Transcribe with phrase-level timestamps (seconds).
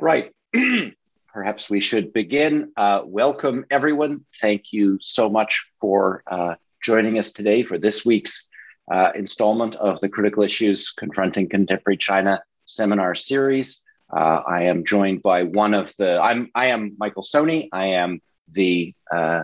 [0.00, 0.32] Right.
[1.32, 2.72] Perhaps we should begin.
[2.74, 4.24] Uh, welcome, everyone.
[4.40, 8.48] Thank you so much for uh, joining us today for this week's
[8.90, 13.84] uh, installment of the Critical Issues Confronting Contemporary China seminar series.
[14.10, 17.68] Uh, I am joined by one of the, I'm, I am Michael Szonyi.
[17.70, 19.42] I am the uh,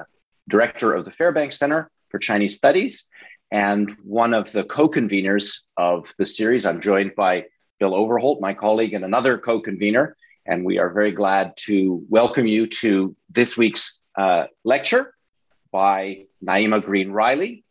[0.48, 3.08] director of the Fairbanks Center for Chinese Studies
[3.52, 6.64] and one of the co conveners of the series.
[6.64, 7.44] I'm joined by
[7.78, 10.14] Bill Overholt, my colleague, and another co convenor.
[10.48, 15.12] And we are very glad to welcome you to this week's uh, lecture
[15.72, 17.64] by Naima Green Riley.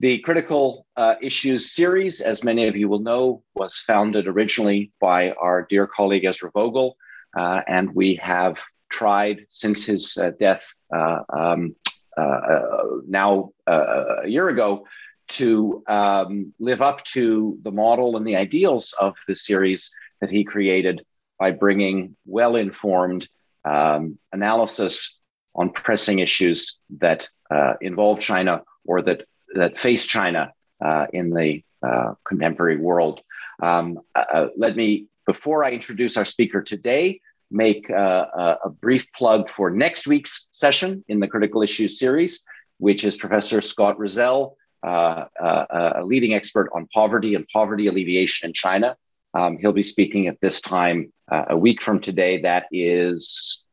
[0.00, 5.30] The Critical uh, Issues series, as many of you will know, was founded originally by
[5.30, 6.98] our dear colleague Ezra Vogel.
[7.34, 11.74] Uh, and we have tried since his uh, death uh, um,
[12.18, 12.60] uh,
[13.08, 14.86] now a year ago
[15.28, 20.44] to um, live up to the model and the ideals of the series that he
[20.44, 21.02] created
[21.38, 23.28] by bringing well informed
[23.64, 25.20] um, analysis
[25.54, 29.22] on pressing issues that uh, involve China or that,
[29.54, 30.52] that face China
[30.84, 33.20] uh, in the uh, contemporary world.
[33.62, 39.10] Um, uh, uh, let me, before I introduce our speaker today, make uh, a brief
[39.12, 42.44] plug for next week's session in the Critical Issues series,
[42.78, 48.96] which is Professor Scott Rozelle, a leading expert on poverty and poverty alleviation in China.
[49.36, 52.40] Um, he'll be speaking at this time uh, a week from today.
[52.40, 53.64] That is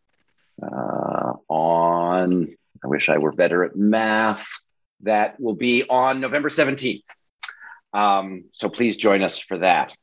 [0.61, 4.45] uh, on, I wish I were better at math.
[5.03, 7.03] That will be on November 17th.
[7.93, 9.93] Um, so please join us for that.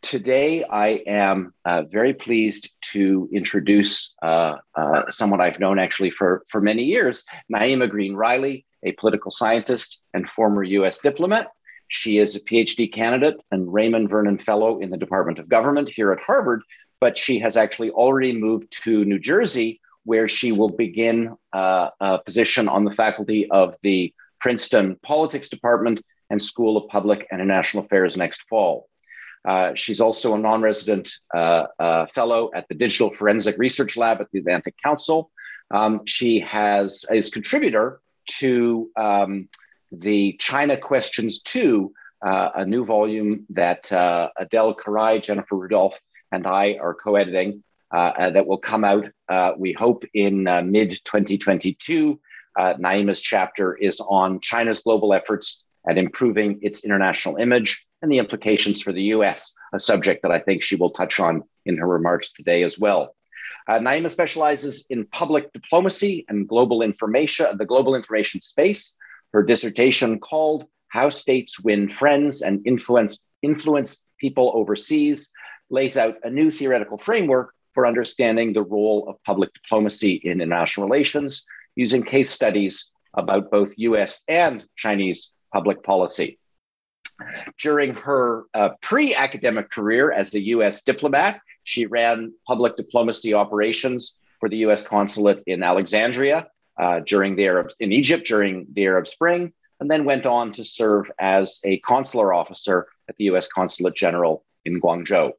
[0.00, 6.44] Today, I am uh, very pleased to introduce uh, uh, someone I've known actually for,
[6.48, 11.48] for many years, Naima Green Riley, a political scientist and former US diplomat.
[11.88, 16.12] She is a PhD candidate and Raymond Vernon Fellow in the Department of Government here
[16.12, 16.62] at Harvard,
[17.00, 22.18] but she has actually already moved to New Jersey, where she will begin uh, a
[22.18, 27.84] position on the faculty of the Princeton Politics Department and School of Public and International
[27.84, 28.88] Affairs next fall.
[29.46, 34.20] Uh, she's also a non resident uh, uh, fellow at the Digital Forensic Research Lab
[34.20, 35.30] at the Atlantic Council.
[35.70, 38.00] Um, she has is contributor
[38.38, 39.48] to um,
[39.92, 41.92] the China Questions 2,
[42.24, 45.98] uh, a new volume that uh, Adele Carrai, Jennifer Rudolph,
[46.32, 50.48] and I are co editing uh, uh, that will come out, uh, we hope, in
[50.48, 52.18] uh, mid 2022.
[52.58, 58.80] Naima's chapter is on China's global efforts at improving its international image and the implications
[58.80, 62.32] for the US, a subject that I think she will touch on in her remarks
[62.32, 63.14] today as well.
[63.68, 68.96] Uh, Naima specializes in public diplomacy and global information, the global information space,
[69.32, 75.32] her dissertation called How States Win Friends and Influence, Influence People Overseas
[75.70, 80.88] lays out a new theoretical framework for understanding the role of public diplomacy in international
[80.88, 81.44] relations
[81.74, 86.38] using case studies about both US and Chinese public policy.
[87.58, 94.20] During her uh, pre academic career as a US diplomat, she ran public diplomacy operations
[94.40, 96.48] for the US consulate in Alexandria
[96.78, 100.64] uh, during the Arab in Egypt during the Arab Spring, and then went on to
[100.64, 103.48] serve as a consular officer at the U.S.
[103.48, 105.32] Consulate General in Guangzhou.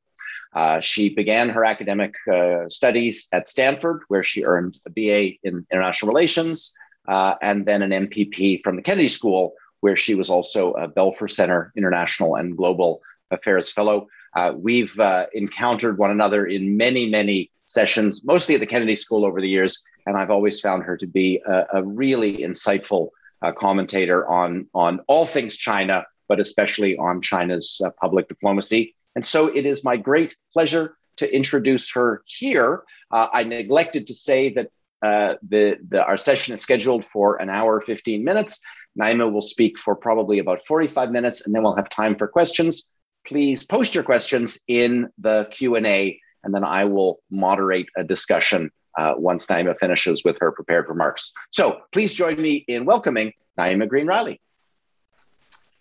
[0.54, 5.66] Uh, she began her academic uh, studies at Stanford, where she earned a BA in
[5.72, 6.74] international relations,
[7.08, 11.30] uh, and then an MPP from the Kennedy School, where she was also a Belfer
[11.30, 14.08] Center International and Global Affairs Fellow.
[14.36, 19.26] Uh, we've uh, encountered one another in many, many sessions, mostly at the Kennedy School
[19.26, 23.10] over the years, and I've always found her to be a, a really insightful
[23.42, 28.96] uh, commentator on on all things China, but especially on China's uh, public diplomacy.
[29.16, 32.84] And so it is my great pleasure to introduce her here.
[33.12, 34.72] Uh, I neglected to say that
[35.04, 38.62] uh, the, the our session is scheduled for an hour 15 minutes.
[39.00, 42.90] Naima will speak for probably about 45 minutes, and then we'll have time for questions.
[43.28, 48.04] Please post your questions in the Q and A, and then I will moderate a
[48.04, 51.34] discussion uh, once Naima finishes with her prepared remarks.
[51.52, 54.42] So please join me in welcoming Naima Green Riley.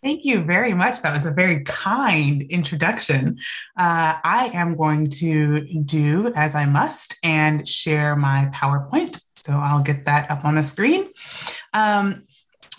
[0.02, 1.02] Thank you very much.
[1.02, 3.38] That was a very kind introduction.
[3.76, 9.20] Uh, I am going to do as I must and share my PowerPoint.
[9.34, 11.08] So I'll get that up on the screen.
[11.72, 12.24] Um,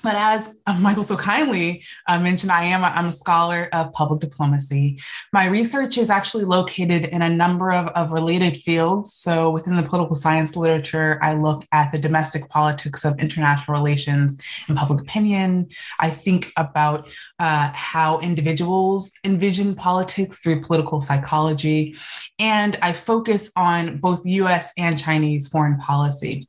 [0.08, 3.92] But as uh, Michael so kindly uh, mentioned, I am a, I'm a scholar of
[3.92, 5.02] public diplomacy.
[5.34, 9.14] My research is actually located in a number of, of related fields.
[9.14, 14.38] So within the political science literature, I look at the domestic politics of international relations
[14.70, 15.68] and public opinion.
[16.00, 21.98] I think about uh, how individuals envision politics through political psychology.
[22.40, 26.48] And I focus on both US and Chinese foreign policy.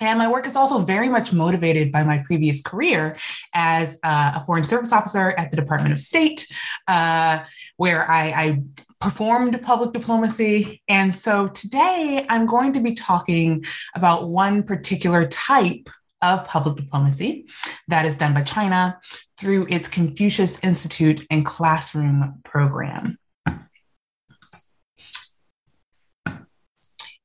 [0.00, 3.16] And my work is also very much motivated by my previous career
[3.52, 6.46] as uh, a Foreign Service Officer at the Department of State,
[6.86, 7.40] uh,
[7.76, 8.62] where I, I
[9.00, 10.82] performed public diplomacy.
[10.88, 13.64] And so today I'm going to be talking
[13.94, 15.88] about one particular type
[16.20, 17.46] of public diplomacy
[17.86, 18.98] that is done by China
[19.38, 23.18] through its Confucius Institute and Classroom program.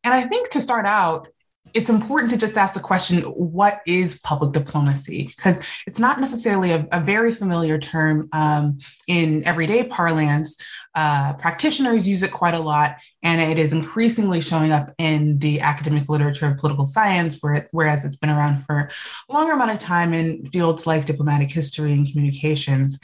[0.06, 1.30] And I think to start out,
[1.74, 5.34] it's important to just ask the question what is public diplomacy?
[5.36, 10.56] Because it's not necessarily a, a very familiar term um, in everyday parlance
[10.95, 15.60] uh, practitioners use it quite a lot, and it is increasingly showing up in the
[15.60, 18.92] academic literature of political science, where it, whereas it's been around for
[19.30, 23.00] a longer amount of time in fields like diplomatic history and communications.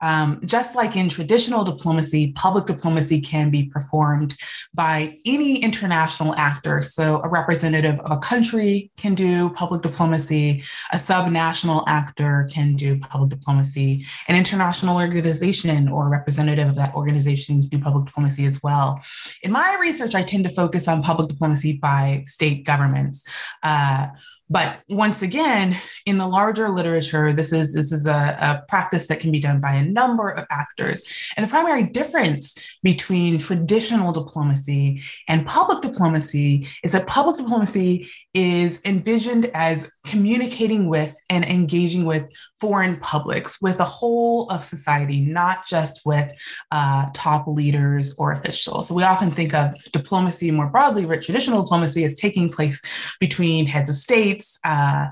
[0.00, 4.36] Um, just like in traditional diplomacy, public diplomacy can be performed
[4.74, 6.82] by any international actor.
[6.82, 12.98] So, a representative of a country can do public diplomacy, a subnational actor can do
[12.98, 19.02] public diplomacy, an international organization or representative of that organization do public diplomacy as well.
[19.42, 23.24] In my research, I tend to focus on public diplomacy by state governments.
[23.62, 24.08] Uh,
[24.50, 25.76] but once again,
[26.06, 29.60] in the larger literature, this is this is a, a, practice that can be done
[29.60, 31.04] by a number of actors.
[31.36, 38.80] And the primary difference between traditional diplomacy and public diplomacy is that public diplomacy is
[38.84, 42.26] envisioned as communicating with and engaging with
[42.60, 46.30] foreign publics, with the whole of society, not just with
[46.70, 48.88] uh, top leaders or officials.
[48.88, 52.82] So we often think of diplomacy more broadly, traditional diplomacy is taking place
[53.18, 55.06] between heads of states, uh,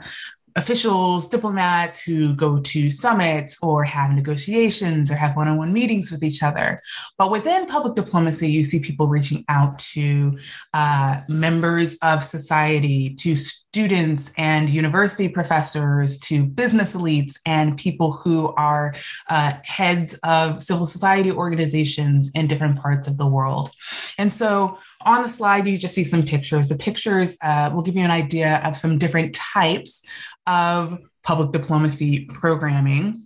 [0.56, 6.10] officials, diplomats who go to summits or have negotiations or have one on one meetings
[6.10, 6.80] with each other.
[7.18, 10.38] But within public diplomacy, you see people reaching out to
[10.72, 18.54] uh, members of society, to students and university professors, to business elites, and people who
[18.54, 18.94] are
[19.28, 23.70] uh, heads of civil society organizations in different parts of the world.
[24.16, 26.68] And so on the slide, you just see some pictures.
[26.68, 30.02] The pictures uh, will give you an idea of some different types
[30.46, 33.22] of public diplomacy programming.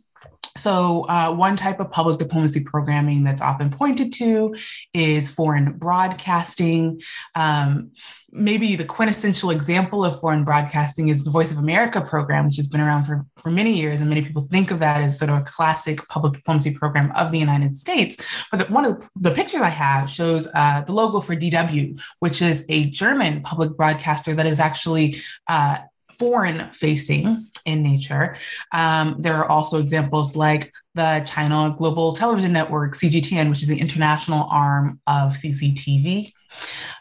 [0.56, 4.54] So, uh, one type of public diplomacy programming that's often pointed to
[4.92, 7.00] is foreign broadcasting.
[7.36, 7.92] Um,
[8.32, 12.66] maybe the quintessential example of foreign broadcasting is the Voice of America program, which has
[12.66, 14.00] been around for, for many years.
[14.00, 17.30] And many people think of that as sort of a classic public diplomacy program of
[17.30, 18.16] the United States.
[18.50, 22.00] But the, one of the, the, pictures I have shows uh, the logo for DW,
[22.18, 25.16] which is a German public broadcaster that is actually
[25.48, 25.78] uh,
[26.20, 28.36] foreign facing in nature.
[28.72, 33.80] Um, there are also examples like the China Global Television Network, CGTN, which is the
[33.80, 36.32] international arm of CCTV.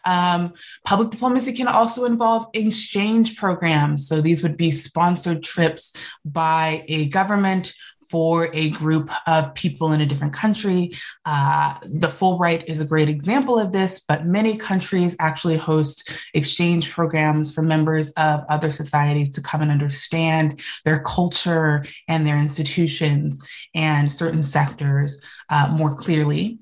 [0.05, 0.53] Um,
[0.85, 4.07] public diplomacy can also involve exchange programs.
[4.07, 5.93] So these would be sponsored trips
[6.23, 7.73] by a government
[8.09, 10.91] for a group of people in a different country.
[11.25, 16.91] Uh, the Fulbright is a great example of this, but many countries actually host exchange
[16.91, 23.45] programs for members of other societies to come and understand their culture and their institutions
[23.75, 26.59] and certain sectors uh, more clearly.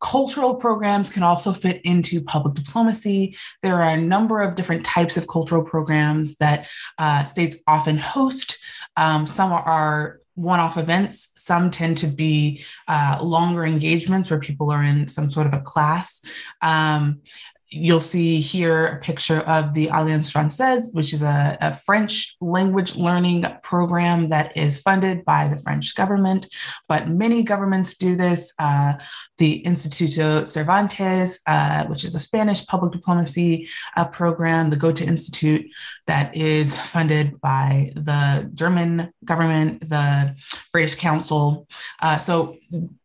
[0.00, 3.36] Cultural programs can also fit into public diplomacy.
[3.62, 8.58] There are a number of different types of cultural programs that uh, states often host.
[8.96, 11.32] Um, some are one off events.
[11.34, 15.60] Some tend to be uh, longer engagements where people are in some sort of a
[15.60, 16.22] class.
[16.62, 17.22] Um,
[17.70, 22.96] you'll see here a picture of the Alliance Francaise, which is a, a, French language
[22.96, 26.46] learning program that is funded by the French government.
[26.88, 28.54] But many governments do this.
[28.58, 28.94] Uh,
[29.38, 35.66] the Instituto Cervantes, uh, which is a Spanish public diplomacy uh, program, the Goethe Institute,
[36.06, 40.36] that is funded by the German government, the
[40.72, 41.68] British Council.
[42.02, 42.56] Uh, so,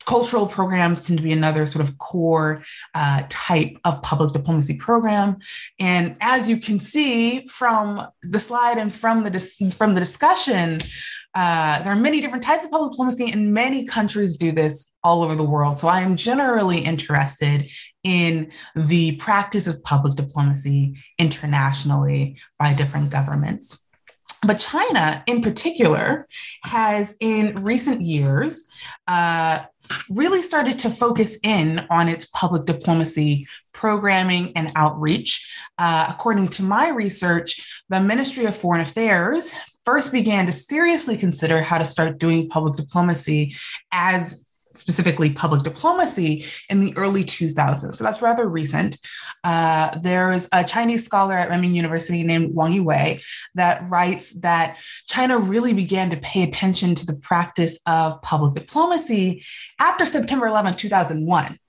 [0.06, 2.64] cultural programs tend to be another sort of core
[2.94, 5.38] uh, type of public diplomacy program.
[5.80, 10.82] And as you can see from the slide and from the dis- from the discussion,
[11.36, 15.24] uh, there are many different types of public diplomacy, and many countries do this all
[15.24, 15.80] over the world.
[15.80, 17.70] So I am generally interested
[18.04, 23.84] in the practice of public diplomacy internationally by different governments.
[24.46, 26.28] But China, in particular,
[26.64, 28.68] has in recent years
[29.08, 29.60] uh,
[30.10, 35.50] really started to focus in on its public diplomacy programming and outreach.
[35.78, 39.54] Uh, according to my research, the Ministry of Foreign Affairs
[39.86, 43.56] first began to seriously consider how to start doing public diplomacy
[43.92, 44.44] as
[44.76, 47.94] specifically public diplomacy in the early 2000s.
[47.94, 48.98] So that's rather recent.
[49.44, 53.24] Uh, there's a Chinese scholar at Renmin University named Wang Yiwei
[53.56, 59.44] that writes that China really began to pay attention to the practice of public diplomacy
[59.80, 61.60] after September 11, 2001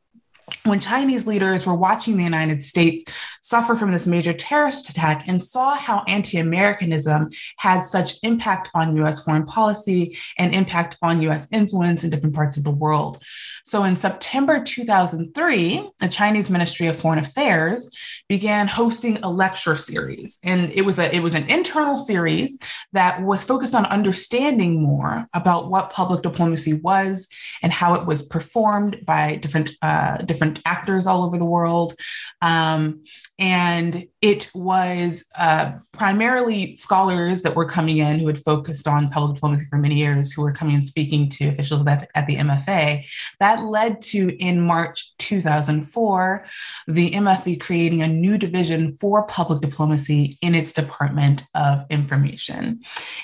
[0.64, 3.04] when Chinese leaders were watching the United States
[3.40, 8.96] suffer from this major terrorist attack and saw how anti Americanism had such impact on
[8.96, 13.22] US foreign policy and impact on US influence in different parts of the world.
[13.64, 17.90] So in September 2003, the Chinese Ministry of Foreign Affairs
[18.28, 20.38] began hosting a lecture series.
[20.42, 22.58] And it was, a, it was an internal series
[22.92, 27.28] that was focused on understanding more about what public diplomacy was
[27.62, 31.94] and how it was performed by different, uh, different different actors all over the world.
[32.42, 33.04] Um,
[33.38, 39.34] and it was uh, primarily scholars that were coming in who had focused on public
[39.34, 43.04] diplomacy for many years, who were coming and speaking to officials at, at the MFA.
[43.40, 46.46] That led to, in March 2004,
[46.86, 52.80] the MFA creating a new division for public diplomacy in its Department of Information.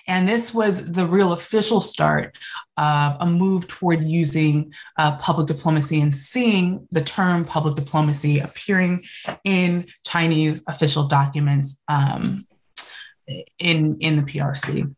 [0.08, 2.36] And this was the real official start
[2.80, 9.04] of a move toward using uh, public diplomacy and seeing the term public diplomacy appearing
[9.44, 12.44] in Chinese official documents um,
[13.58, 14.94] in, in the PRC.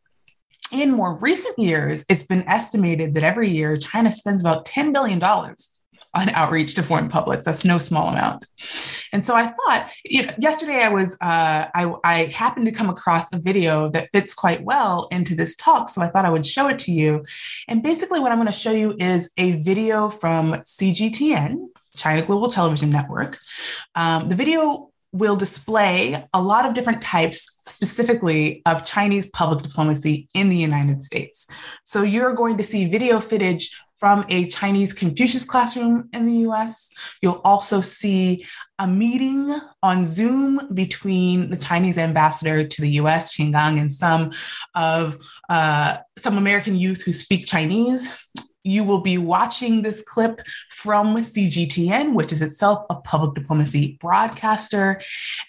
[0.72, 5.22] In more recent years, it's been estimated that every year China spends about $10 billion
[6.14, 7.44] on outreach to foreign publics.
[7.44, 8.46] That's no small amount.
[9.12, 12.88] And so I thought, you know, yesterday I was, uh, I, I happened to come
[12.90, 15.88] across a video that fits quite well into this talk.
[15.88, 17.22] So I thought I would show it to you.
[17.68, 21.66] And basically, what I'm going to show you is a video from CGTN,
[21.96, 23.38] China Global Television Network.
[23.94, 30.28] Um, the video will display a lot of different types specifically of Chinese public diplomacy
[30.34, 31.46] in the United States.
[31.84, 33.70] So you're going to see video footage
[34.02, 36.90] from a Chinese Confucius classroom in the US.
[37.20, 38.44] You'll also see
[38.80, 44.32] a meeting on Zoom between the Chinese ambassador to the US, Qin Gang, and some
[44.74, 48.08] of uh, some American youth who speak Chinese.
[48.64, 55.00] You will be watching this clip from CGTN, which is itself a public diplomacy broadcaster.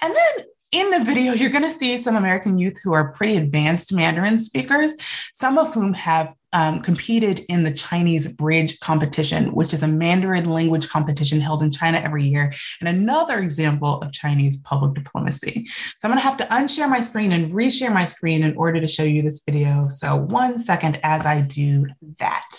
[0.01, 3.37] And then in the video, you're going to see some American youth who are pretty
[3.37, 4.95] advanced Mandarin speakers,
[5.31, 10.49] some of whom have um, competed in the Chinese Bridge competition, which is a Mandarin
[10.49, 15.65] language competition held in China every year, and another example of Chinese public diplomacy.
[15.99, 18.81] So I'm going to have to unshare my screen and reshare my screen in order
[18.81, 19.87] to show you this video.
[19.89, 21.85] So one second as I do
[22.17, 22.49] that.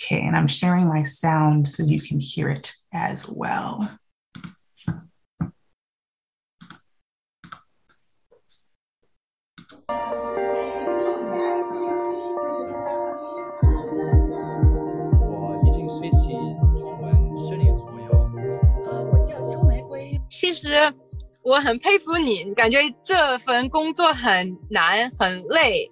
[0.00, 3.98] Okay, and I'm sharing my sound so you can hear it as well.
[15.18, 16.32] 我已经学习
[16.78, 17.10] 中文
[17.48, 18.10] 十年左右。
[18.86, 20.20] 呃，我叫邱玫瑰。
[20.28, 20.92] 其实
[21.42, 25.90] 我很佩服你，感觉这份工作很难很累，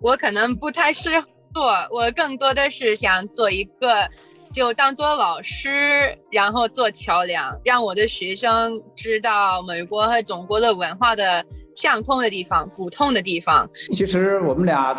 [0.00, 1.26] 我可能不太适合
[1.59, 4.07] 我更多的是想做一个，
[4.53, 11.45] 就当做老师，然后做桥梁，让我的学生知道美国和中国的文化的。
[11.75, 13.69] 相通的地方，不同的地方。
[13.95, 14.93] 其实我们俩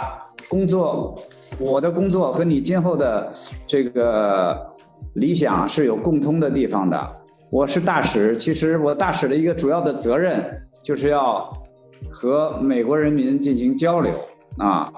[0.49, 1.21] 工作，
[1.59, 3.31] 我的工作和你今后的
[3.67, 4.57] 这个
[5.15, 7.17] 理想是有共通的地方的。
[7.51, 11.51] 我是大使，其实我大使的一个主要的责任就是要
[12.11, 14.15] 和美国人民进行交流
[14.57, 14.91] 啊。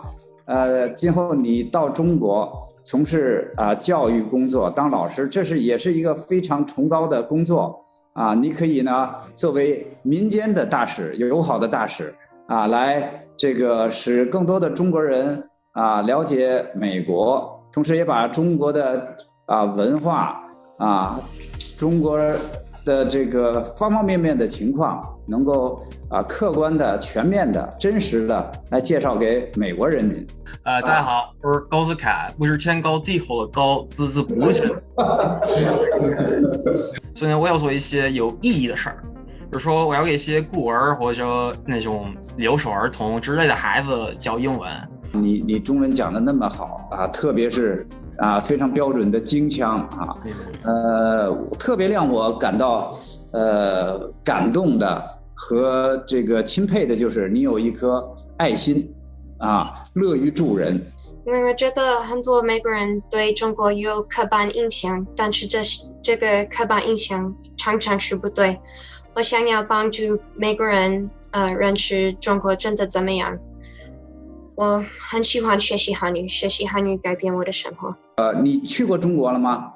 [0.52, 2.52] 呃，今后你到中国
[2.84, 7.82] 从事啊教育工作，当老师，这是也是一个非常崇高的工作。
[8.12, 12.14] 啊，你可以呢作为民间的大使、友好的大使
[12.46, 15.42] 啊，来这个使更多的中国人
[15.72, 19.16] 啊了解美国，同时也把中国的
[19.46, 20.38] 啊文化
[20.76, 21.18] 啊，
[21.78, 22.18] 中国
[22.84, 30.26] 的这个方方面面的情况，能够啊客观的、全面的、真实的来介绍给美国人民。
[30.64, 34.68] 呃，大家好，我是高子凯，我是天高地厚的高，字字不清。
[37.14, 39.02] 所以呢，我要做一些有意义的事儿，
[39.42, 44.70] 比如说我要给一些孤儿或者那种留守儿童之类的孩子教英文。
[45.14, 47.86] 你你中文讲的那么好啊，特别是
[48.18, 50.16] 啊非常标准的京腔啊，
[50.62, 52.92] 呃，特别让我感到
[53.32, 55.04] 呃感动的。
[55.34, 58.88] 和这个钦佩的就是你有一颗爱心，
[59.38, 60.80] 啊，乐于助人。
[61.26, 68.56] 因为我觉得很多美国人对中国有刻板印象，但是这是这个刻板印象常常是不对。
[69.16, 73.36] 我想要帮助美国人呃认识中国真的怎么样。
[74.54, 77.94] 我很喜欢学习汉语，学习汉语改变我的生活。
[78.16, 79.72] 呃，你去过中国了吗？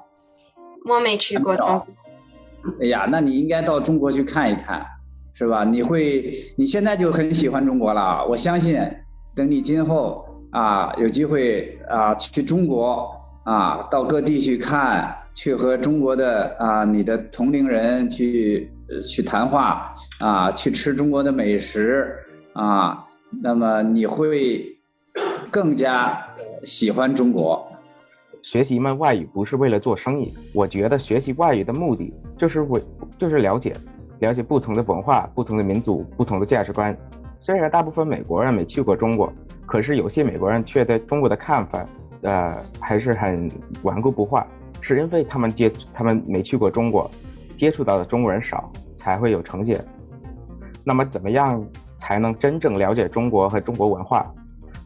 [0.87, 1.87] 我没去过中国。
[2.81, 4.85] 哎呀，那你应该到中国去看一看，
[5.33, 5.63] 是吧？
[5.63, 8.25] 你会，你现在就很喜欢中国了。
[8.27, 8.79] 我相信，
[9.35, 13.09] 等你今后啊有机会啊去中国
[13.45, 18.71] 啊到各地去看，去和中国的啊你的同龄人去
[19.07, 22.15] 去谈话啊，去吃中国的美食
[22.53, 24.77] 啊，那么你会
[25.51, 26.17] 更加
[26.63, 27.65] 喜欢中国。
[28.41, 32.81] 学习一门外语不是为了做生意，我觉得学习外语的目的就是为
[33.17, 33.75] 就是了解，
[34.19, 36.97] 了解不同的文化、不同的民族、不同的价值观。
[37.39, 39.31] 虽然大部分美国人没去过中国，
[39.65, 41.85] 可是有些美国人却对中国的看法，
[42.21, 43.51] 呃，还是很
[43.83, 44.47] 顽固不化，
[44.81, 47.09] 是因为他们接他们没去过中国，
[47.55, 49.83] 接触到的中国人少，才会有成见。
[50.85, 51.63] 那么，怎么样
[51.97, 54.31] 才能真正了解中国和中国文化？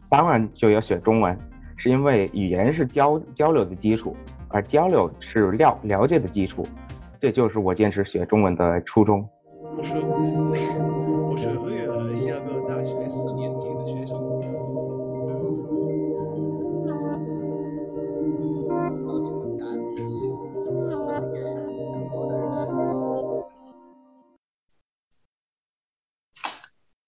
[0.08, 1.38] 当然就要学中文。
[1.74, 4.14] 是因为语言是交交流的基础，
[4.46, 6.64] 而交流是了了解的基础，
[7.18, 9.28] 这就是我坚持学中文的初衷。
[9.76, 13.41] 我是我是那个西雅图大学四年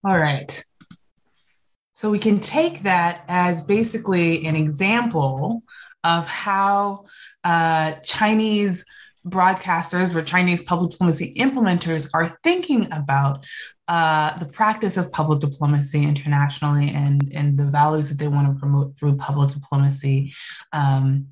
[0.04, 0.62] All right.
[1.94, 5.62] So we can take that as basically an example
[6.02, 7.06] of how
[7.42, 8.84] uh, Chinese
[9.26, 13.46] broadcasters or Chinese public diplomacy implementers are thinking about
[13.88, 18.60] uh, the practice of public diplomacy internationally and, and the values that they want to
[18.60, 20.34] promote through public diplomacy
[20.74, 21.28] um,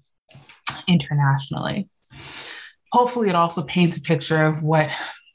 [0.88, 1.90] internationally.
[2.92, 4.90] Hopefully, it also paints a picture of what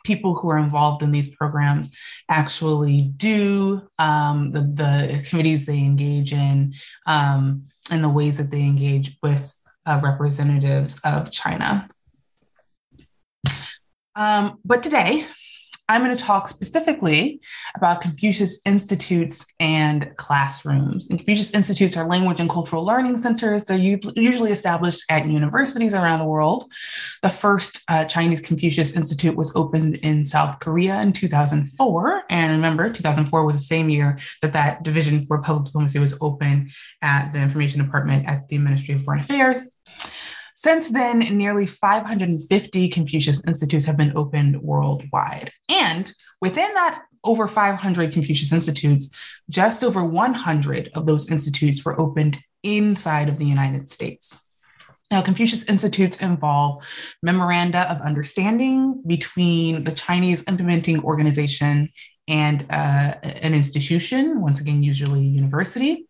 [0.08, 1.96] people who are involved in these programs
[2.30, 6.74] actually do, um, the, the committees they engage in,
[7.06, 9.46] um, and the ways that they engage with
[9.86, 11.90] uh, representatives of China.
[14.16, 15.26] Um, but today,
[15.90, 17.40] I'm going to talk specifically
[17.76, 21.10] about Confucius Institutes and classrooms.
[21.10, 23.64] And Confucius Institutes are language and cultural learning centers.
[23.64, 26.66] They're usually established at universities around the world.
[27.24, 32.24] The first uh, Chinese Confucius Institute was opened in South Korea in 2004.
[32.30, 36.72] And remember, 2004 was the same year that that division for public diplomacy was opened
[37.02, 39.78] at the Information Department at the Ministry of Foreign Affairs.
[40.58, 45.52] Since then, nearly 550 Confucius Institutes have been opened worldwide.
[45.70, 49.16] And within that over 500 Confucius Institutes,
[49.52, 54.44] just over 100 of those institutes were opened inside of the United States.
[55.12, 56.84] Now, Confucius Institutes involve
[57.22, 61.90] memoranda of understanding between the Chinese implementing organization
[62.28, 66.08] and uh, an institution, once again, usually a university.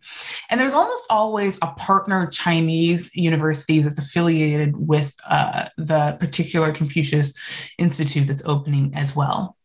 [0.50, 7.34] And there's almost always a partner Chinese university that's affiliated with uh, the particular Confucius
[7.78, 9.56] Institute that's opening as well.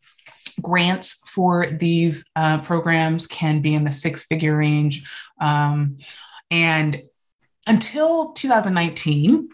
[0.60, 5.10] Grants for these uh, programs can be in the six figure range.
[5.40, 5.96] Um,
[6.50, 7.02] and
[7.66, 9.48] until 2019,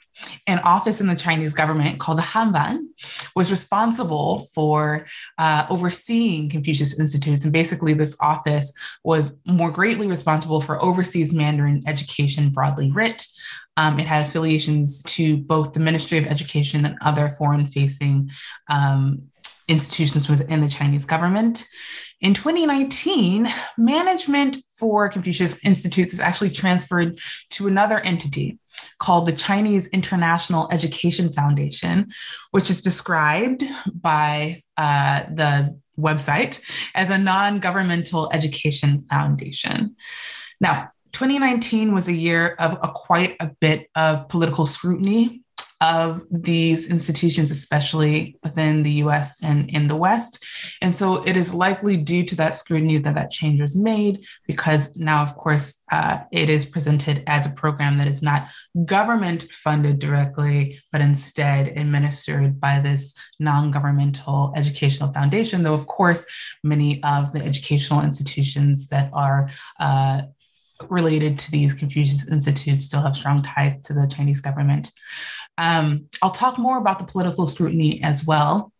[0.47, 2.87] an office in the Chinese government called the Hanban
[3.35, 5.07] was responsible for
[5.39, 7.45] uh, overseeing Confucius Institutes.
[7.45, 8.73] And basically, this office
[9.05, 13.27] was more greatly responsible for overseas Mandarin education, broadly writ.
[13.77, 18.31] Um, it had affiliations to both the Ministry of Education and other foreign facing
[18.69, 19.29] um,
[19.69, 21.67] institutions within the Chinese government.
[22.21, 27.19] In 2019, management for Confucius Institutes is actually transferred
[27.51, 28.59] to another entity
[28.99, 32.11] called the Chinese International Education Foundation,
[32.51, 36.61] which is described by uh, the website
[36.95, 39.97] as a non governmental education foundation.
[40.61, 45.43] Now, 2019 was a year of a quite a bit of political scrutiny
[45.81, 50.45] of these institutions, especially within the US and in the West.
[50.83, 54.97] And so it is likely due to that scrutiny that that change was made, because
[54.97, 58.49] now, of course, uh, it is presented as a program that is not
[58.85, 65.63] government funded directly, but instead administered by this non governmental educational foundation.
[65.63, 66.27] Though, of course,
[66.65, 70.23] many of the educational institutions that are uh,
[70.89, 74.93] related to these Confucius institutes still have strong ties to the Chinese government.
[75.57, 78.73] Um, I'll talk more about the political scrutiny as well.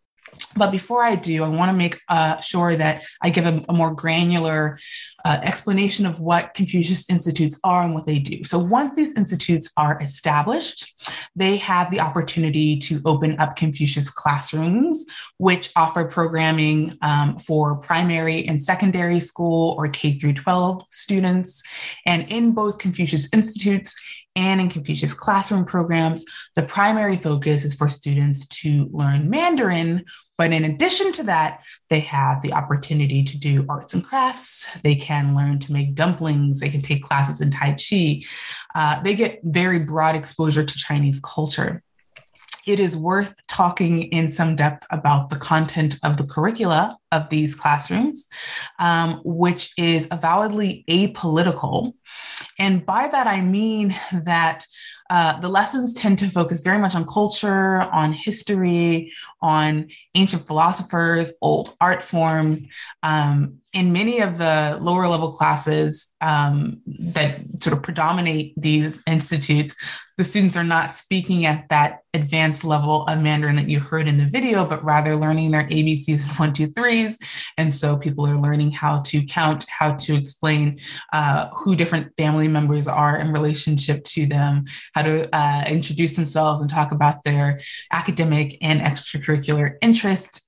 [0.55, 3.73] But before I do, I want to make uh, sure that I give a, a
[3.73, 4.79] more granular
[5.25, 8.43] uh, explanation of what Confucius Institutes are and what they do.
[8.43, 10.93] So, once these institutes are established,
[11.35, 15.05] they have the opportunity to open up Confucius classrooms,
[15.37, 21.63] which offer programming um, for primary and secondary school or K through 12 students.
[22.05, 23.95] And in both Confucius Institutes
[24.35, 30.05] and in Confucius classroom programs, the primary focus is for students to learn Mandarin.
[30.39, 34.69] But in addition to that, they have the opportunity to do arts and crafts.
[34.83, 36.61] They can learn to make dumplings.
[36.61, 38.21] They can take classes in Tai Chi.
[38.73, 41.83] Uh, they get very broad exposure to Chinese culture
[42.69, 47.55] it is worth talking in some depth about the content of the curricula of these
[47.55, 48.27] classrooms,
[48.77, 51.93] um, which is avowedly apolitical.
[52.59, 54.67] And by that, I mean that
[55.09, 61.33] uh, the lessons tend to focus very much on culture, on history, on ancient philosophers,
[61.41, 62.67] old art forms.
[63.03, 69.75] Um, in many of the lower level classes um, that sort of predominate these institutes,
[70.17, 74.17] the students are not speaking at that advanced level of Mandarin that you heard in
[74.17, 77.17] the video, but rather learning their ABCs and one, two, threes.
[77.57, 80.79] And so people are learning how to count, how to explain
[81.13, 86.59] uh, who different family members are in relationship to them, how to uh, introduce themselves
[86.59, 87.59] and talk about their
[87.91, 89.99] academic and extracurricular interests.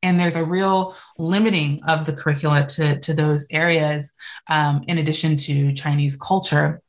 [0.04, 4.14] And there's a real limiting of the curricula to, to those areas,
[4.48, 6.82] um, in addition to Chinese culture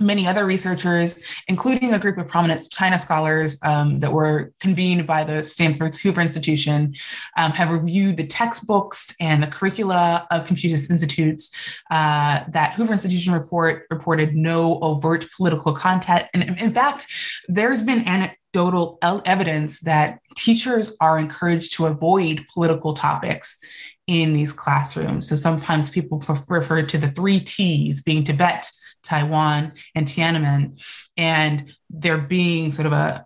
[0.00, 5.24] many other researchers, including a group of prominent China scholars um, that were convened by
[5.24, 6.94] the Stanford's Hoover Institution,
[7.36, 11.50] um, have reviewed the textbooks and the curricula of Confucius Institutes.
[11.90, 16.26] Uh, that Hoover Institution report reported no overt political content.
[16.34, 17.06] And in fact,
[17.48, 18.00] there's been
[18.54, 23.58] anecdotal evidence that teachers are encouraged to avoid political topics
[24.06, 25.28] in these classrooms.
[25.28, 28.70] So sometimes people refer to the three T's being Tibet,
[29.02, 30.82] Taiwan and Tiananmen,
[31.16, 33.24] and there being sort of a,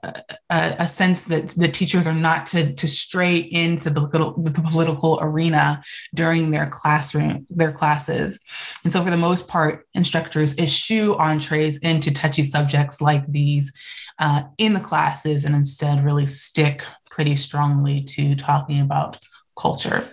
[0.50, 4.62] a, a, sense that the teachers are not to, to stray into the political, the
[4.70, 5.82] political arena
[6.14, 8.38] during their classroom, their classes.
[8.85, 13.72] And so for the most part, instructors eschew entrees into touchy subjects like these
[14.18, 19.18] uh, in the classes and instead really stick pretty strongly to talking about
[19.57, 20.09] culture.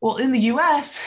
[0.00, 1.04] Well, in the US,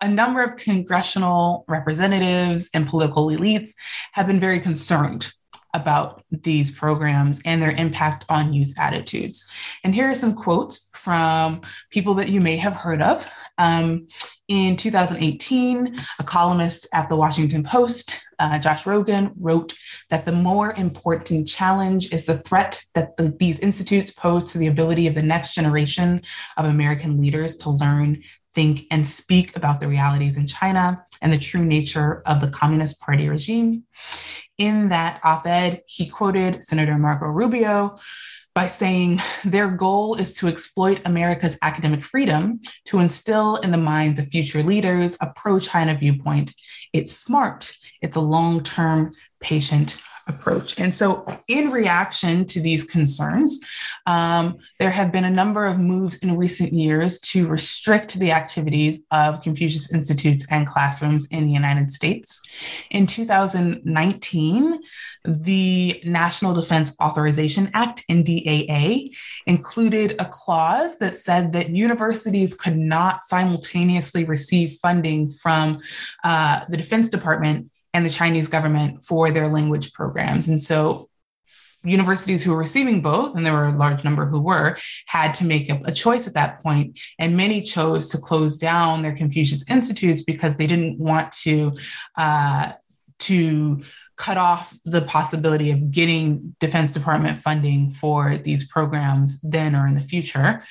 [0.00, 3.70] a number of congressional representatives and political elites
[4.12, 5.32] have been very concerned
[5.74, 9.48] about these programs and their impact on youth attitudes.
[9.84, 13.28] And here are some quotes from people that you may have heard of.
[13.58, 14.08] Um,
[14.48, 19.74] in 2018, a columnist at the Washington Post, uh, Josh Rogin, wrote
[20.10, 24.66] that the more important challenge is the threat that the, these institutes pose to the
[24.66, 26.22] ability of the next generation
[26.56, 28.22] of American leaders to learn
[28.54, 33.00] think, and speak about the realities in China and the true nature of the Communist
[33.00, 33.84] Party regime.
[34.58, 37.98] In that op ed, he quoted Senator Marco Rubio
[38.54, 44.18] by saying their goal is to exploit America's academic freedom to instill in the minds
[44.18, 46.54] of future leaders a pro China viewpoint.
[46.92, 49.96] It's smart, it's a long term, patient
[50.28, 50.78] approach.
[50.78, 53.60] And so, in reaction to these concerns,
[54.06, 59.04] um, there have been a number of moves in recent years to restrict the activities
[59.10, 62.42] of Confucius Institutes and classrooms in the United States.
[62.90, 64.80] In 2019,
[65.24, 73.24] the National Defense Authorization Act, NDAA, included a clause that said that universities could not
[73.24, 75.80] simultaneously receive funding from
[76.24, 80.48] uh, the Defense Department and the Chinese government for their language programs.
[80.48, 81.08] And so
[81.84, 84.76] universities who were receiving both, and there were a large number who were,
[85.06, 86.98] had to make a, a, choice at that point.
[87.18, 91.76] And many chose to close down their Confucius institutes because they didn't want to
[92.16, 92.72] uh,
[93.20, 93.82] to
[94.16, 99.94] cut off the possibility of getting Defense Department funding for these programs then or in
[99.94, 100.64] the future.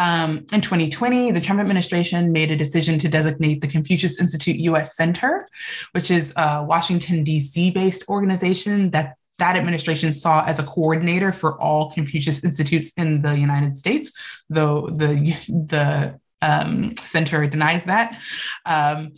[0.00, 4.96] Um, in 2020, the Trump administration made a decision to designate the Confucius Institute US
[4.96, 5.46] Center,
[5.92, 7.70] which is a Washington, D.C.
[7.70, 13.38] based organization that that administration saw as a coordinator for all Confucius institutes in the
[13.38, 18.18] United States, though the, the um, center denies that.
[18.64, 19.12] Um,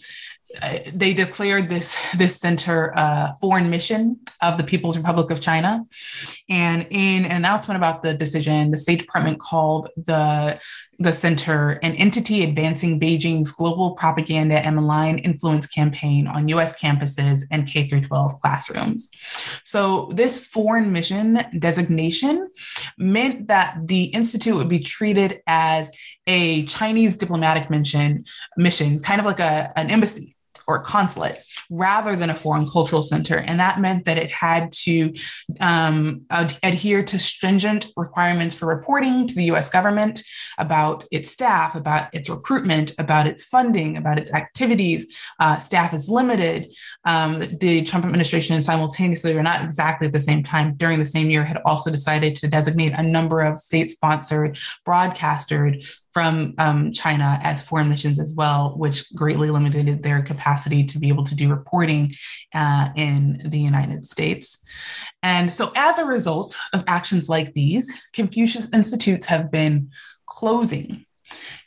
[0.60, 5.86] Uh, they declared this this center a foreign mission of the People's Republic of China,
[6.50, 10.60] and in an announcement about the decision, the State Department called the
[10.98, 16.78] the center an entity advancing Beijing's global propaganda and malign influence campaign on U.S.
[16.78, 19.10] campuses and K 12 classrooms.
[19.64, 22.50] So, this foreign mission designation
[22.98, 25.90] meant that the institute would be treated as
[26.26, 28.24] a Chinese diplomatic mission,
[28.56, 30.36] mission kind of like a, an embassy
[30.66, 31.37] or consulate
[31.70, 33.38] rather than a foreign cultural center.
[33.38, 35.14] And that meant that it had to
[35.61, 40.22] um, ad- adhere to stringent requirements for reporting to the US government
[40.59, 45.16] about its staff, about its recruitment, about its funding, about its activities.
[45.40, 46.66] Uh, staff is limited.
[47.05, 51.31] Um, the Trump administration simultaneously, or not exactly at the same time, during the same
[51.31, 57.38] year, had also decided to designate a number of state sponsored broadcasters from um, China
[57.42, 61.48] as foreign missions as well, which greatly limited their capacity to be able to do
[61.48, 62.12] reporting
[62.55, 64.62] uh, in the United States.
[65.22, 69.90] And so, as a result of actions like these, Confucius Institutes have been
[70.27, 71.07] closing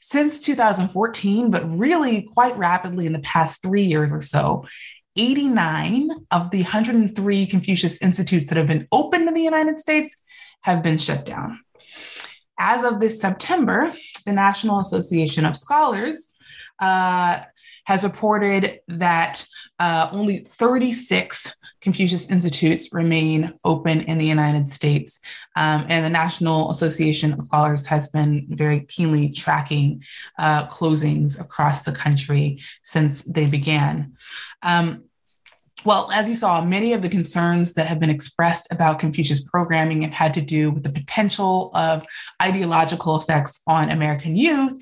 [0.01, 4.65] since 2014, but really quite rapidly in the past three years or so.
[5.15, 10.15] 89 of the 103 Confucius Institutes that have been open in the United States
[10.61, 11.61] have been shut down.
[12.57, 13.91] As of this September,
[14.25, 16.33] the National Association of Scholars
[16.79, 17.39] uh,
[17.85, 19.45] has reported that
[19.79, 25.19] uh, only 36 Confucius Institutes remain open in the United States.
[25.55, 30.03] Um, and the National Association of Scholars has been very keenly tracking
[30.39, 34.13] uh, closings across the country since they began.
[34.63, 35.03] Um,
[35.85, 40.01] well, as you saw, many of the concerns that have been expressed about Confucius programming
[40.01, 42.05] have had to do with the potential of
[42.41, 44.77] ideological effects on American youth.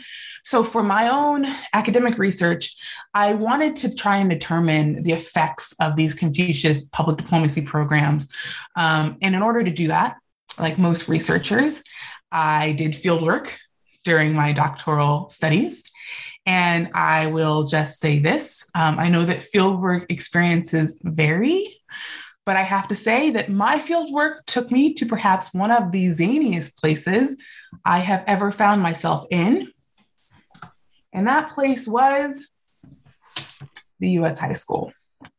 [0.45, 2.75] So, for my own academic research,
[3.13, 8.33] I wanted to try and determine the effects of these Confucius public diplomacy programs.
[8.75, 10.17] Um, and in order to do that,
[10.57, 11.83] like most researchers,
[12.31, 13.51] I did fieldwork
[14.03, 15.83] during my doctoral studies.
[16.45, 21.65] And I will just say this um, I know that fieldwork experiences vary,
[22.45, 26.07] but I have to say that my fieldwork took me to perhaps one of the
[26.07, 27.41] zaniest places
[27.85, 29.69] I have ever found myself in.
[31.13, 32.47] And that place was
[33.99, 34.91] the US High School.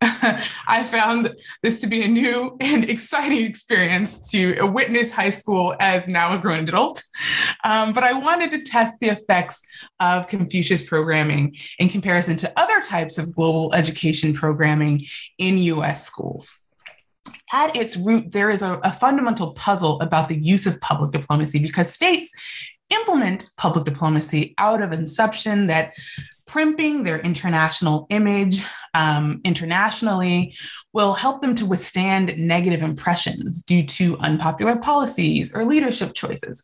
[0.66, 6.06] I found this to be a new and exciting experience to witness high school as
[6.06, 7.02] now a grown adult.
[7.64, 9.62] Um, but I wanted to test the effects
[10.00, 15.02] of Confucius programming in comparison to other types of global education programming
[15.38, 16.60] in US schools.
[17.52, 21.60] At its root, there is a, a fundamental puzzle about the use of public diplomacy
[21.60, 22.30] because states
[22.90, 25.94] implement public diplomacy out of inception that
[26.54, 28.64] primping their international image
[28.94, 30.54] um, internationally
[30.92, 36.62] will help them to withstand negative impressions due to unpopular policies or leadership choices.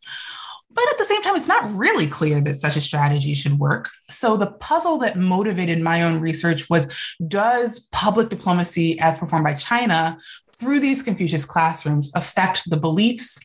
[0.69, 3.89] But at the same time, it's not really clear that such a strategy should work.
[4.09, 6.87] So, the puzzle that motivated my own research was
[7.27, 10.17] Does public diplomacy, as performed by China
[10.53, 13.41] through these Confucius classrooms, affect the beliefs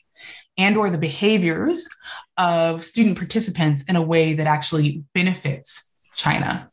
[0.57, 1.89] and or the behaviors
[2.37, 6.71] of student participants in a way that actually benefits China.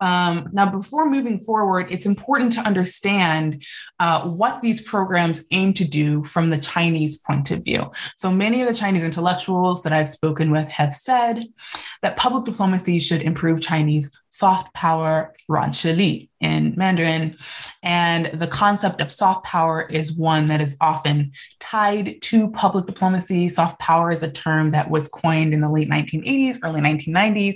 [0.00, 3.64] Um, now, before moving forward, it's important to understand
[3.98, 7.90] uh, what these programs aim to do from the Chinese point of view.
[8.16, 11.46] So, many of the Chinese intellectuals that I've spoken with have said
[12.02, 17.34] that public diplomacy should improve Chinese soft power, Li in Mandarin.
[17.86, 23.48] And the concept of soft power is one that is often tied to public diplomacy.
[23.48, 27.54] Soft power is a term that was coined in the late 1980s, early 1990s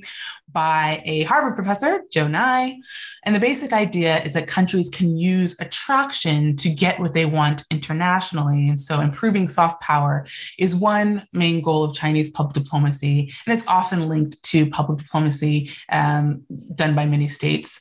[0.53, 2.77] by a Harvard professor, Joe Nye.
[3.25, 7.65] And the basic idea is that countries can use attraction to get what they want
[7.71, 8.69] internationally.
[8.69, 10.27] And so improving soft power
[10.59, 13.33] is one main goal of Chinese public diplomacy.
[13.47, 16.43] And it's often linked to public diplomacy um,
[16.75, 17.81] done by many states.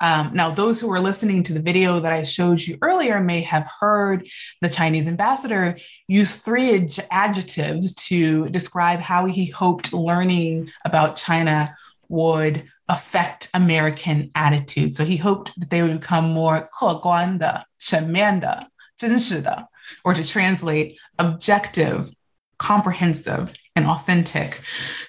[0.00, 3.41] Um, now, those who are listening to the video that I showed you earlier may
[3.41, 4.27] have heard
[4.61, 5.75] the Chinese ambassador
[6.07, 11.75] use three ad- adjectives to describe how he hoped learning about China
[12.07, 14.95] would affect American attitudes.
[14.95, 19.67] So he hoped that they would become more 客观的,全面的,真实的,
[20.03, 22.11] or to translate objective,
[22.57, 24.60] comprehensive, and authentic.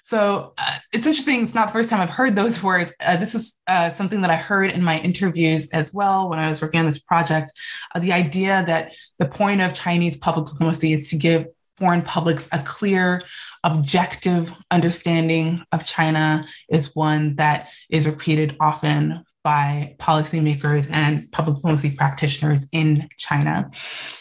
[0.04, 1.42] So uh, it's interesting.
[1.44, 2.94] It's not the first time I've heard those words.
[3.00, 6.50] Uh, this is uh, something that I heard in my interviews as well when I
[6.50, 7.52] was working on this project.
[7.94, 11.48] Uh, the idea that the point of Chinese public diplomacy is to give
[11.78, 13.24] foreign publics a clear,
[13.64, 21.92] objective understanding of China is one that is repeated often by policymakers and public diplomacy
[21.92, 23.72] practitioners in China.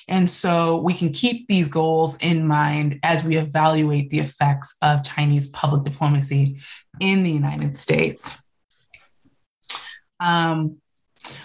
[0.08, 5.04] And so we can keep these goals in mind as we evaluate the effects of
[5.04, 6.60] Chinese public diplomacy
[7.00, 8.36] in the United States.
[10.18, 10.80] Um,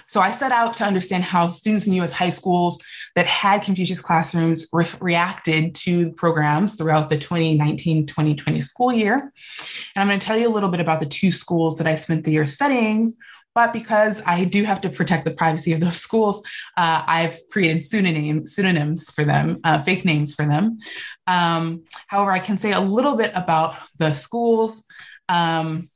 [0.08, 2.82] so I set out to understand how students in US high schools
[3.16, 9.16] that had Confucius classrooms re- reacted to programs throughout the 2019 2020 school year.
[9.16, 11.96] And I'm going to tell you a little bit about the two schools that I
[11.96, 13.14] spent the year studying.
[13.56, 16.44] But because I do have to protect the privacy of those schools,
[16.78, 20.80] uh, I've created pseudonym, pseudonyms for them, uh, fake names for them.
[21.26, 24.86] Um, however, I can say a little bit about the schools.
[25.30, 25.88] Um,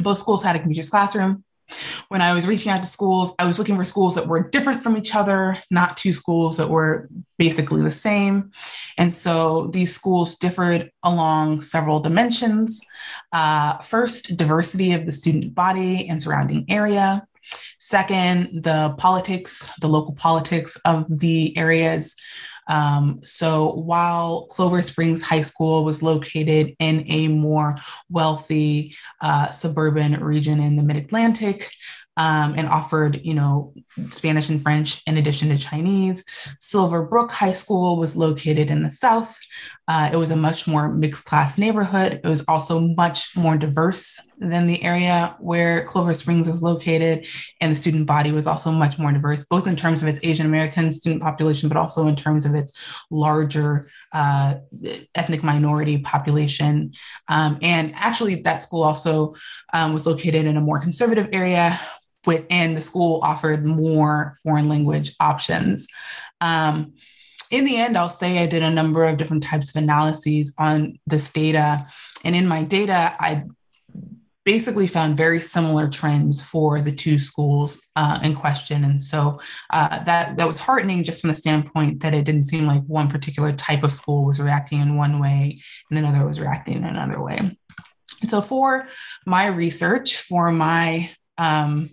[0.00, 1.44] both schools had a Confucius classroom.
[2.08, 4.82] When I was reaching out to schools, I was looking for schools that were different
[4.82, 8.50] from each other, not two schools that were basically the same.
[9.02, 12.80] And so these schools differed along several dimensions.
[13.32, 17.26] Uh, first, diversity of the student body and surrounding area.
[17.80, 22.14] Second, the politics, the local politics of the areas.
[22.68, 27.74] Um, so while Clover Springs High School was located in a more
[28.08, 31.68] wealthy uh, suburban region in the Mid Atlantic,
[32.16, 33.72] um, and offered, you know,
[34.10, 36.24] Spanish and French in addition to Chinese.
[36.60, 39.38] Silver Brook High School was located in the South.
[39.88, 42.20] Uh, it was a much more mixed class neighborhood.
[42.22, 47.26] It was also much more diverse than the area where Clover Springs was located.
[47.60, 50.46] And the student body was also much more diverse, both in terms of its Asian
[50.46, 52.78] American student population, but also in terms of its
[53.10, 54.54] larger uh,
[55.14, 56.92] ethnic minority population.
[57.28, 59.34] Um, and actually, that school also
[59.72, 61.78] um, was located in a more conservative area
[62.26, 65.88] within the school offered more foreign language options.
[66.40, 66.94] Um,
[67.50, 70.98] in the end, I'll say I did a number of different types of analyses on
[71.06, 71.86] this data.
[72.24, 73.44] And in my data, I
[74.44, 78.84] basically found very similar trends for the two schools uh, in question.
[78.84, 82.66] And so uh, that, that was heartening just from the standpoint that it didn't seem
[82.66, 86.78] like one particular type of school was reacting in one way and another was reacting
[86.78, 87.36] in another way.
[87.36, 88.88] And so for
[89.26, 91.90] my research, for my um,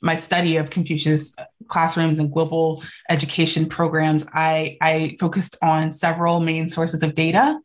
[0.00, 1.34] my study of Confucius
[1.66, 7.58] classrooms and global education programs, I, I focused on several main sources of data.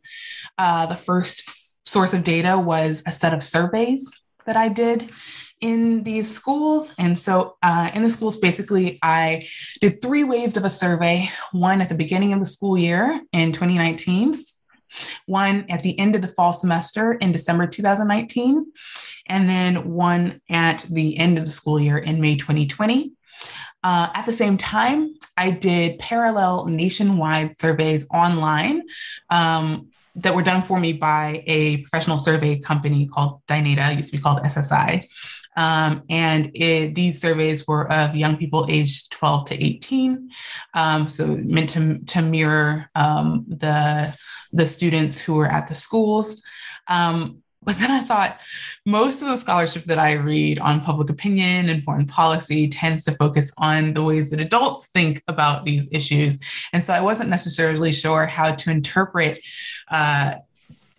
[0.58, 5.10] Uh, the first source of data was a set of surveys that I did
[5.60, 6.94] in these schools.
[6.98, 9.48] And so uh, in the schools, basically, I
[9.80, 13.52] did three waves of a survey one at the beginning of the school year in
[13.52, 14.34] 2019,
[15.26, 18.66] one at the end of the fall semester in December 2019,
[19.26, 23.12] and then one at the end of the school year in May 2020.
[23.82, 28.82] Uh, at the same time, I did parallel nationwide surveys online
[29.28, 34.16] um, that were done for me by a professional survey company called Dynata, used to
[34.16, 35.06] be called SSI.
[35.56, 40.30] Um, and it, these surveys were of young people aged 12 to 18,
[40.74, 44.16] um, so meant to, to mirror um, the,
[44.52, 46.42] the students who were at the schools.
[46.88, 48.40] Um, but then I thought
[48.86, 53.12] most of the scholarship that I read on public opinion and foreign policy tends to
[53.12, 56.38] focus on the ways that adults think about these issues.
[56.72, 59.40] And so I wasn't necessarily sure how to interpret.
[59.90, 60.34] Uh,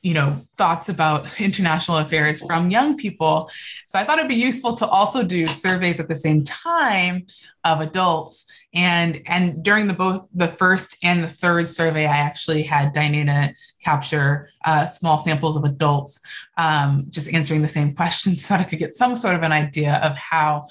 [0.05, 3.49] you know thoughts about international affairs from young people.
[3.87, 7.25] So i thought it'd be useful to also do surveys at the same time
[7.63, 8.45] of adults.
[8.73, 13.55] And and during the both the first and the third survey i actually had Dynata
[13.83, 16.21] capture uh, small samples of adults
[16.57, 19.53] um, just answering the same questions so that i could get some sort of an
[19.53, 20.67] idea of how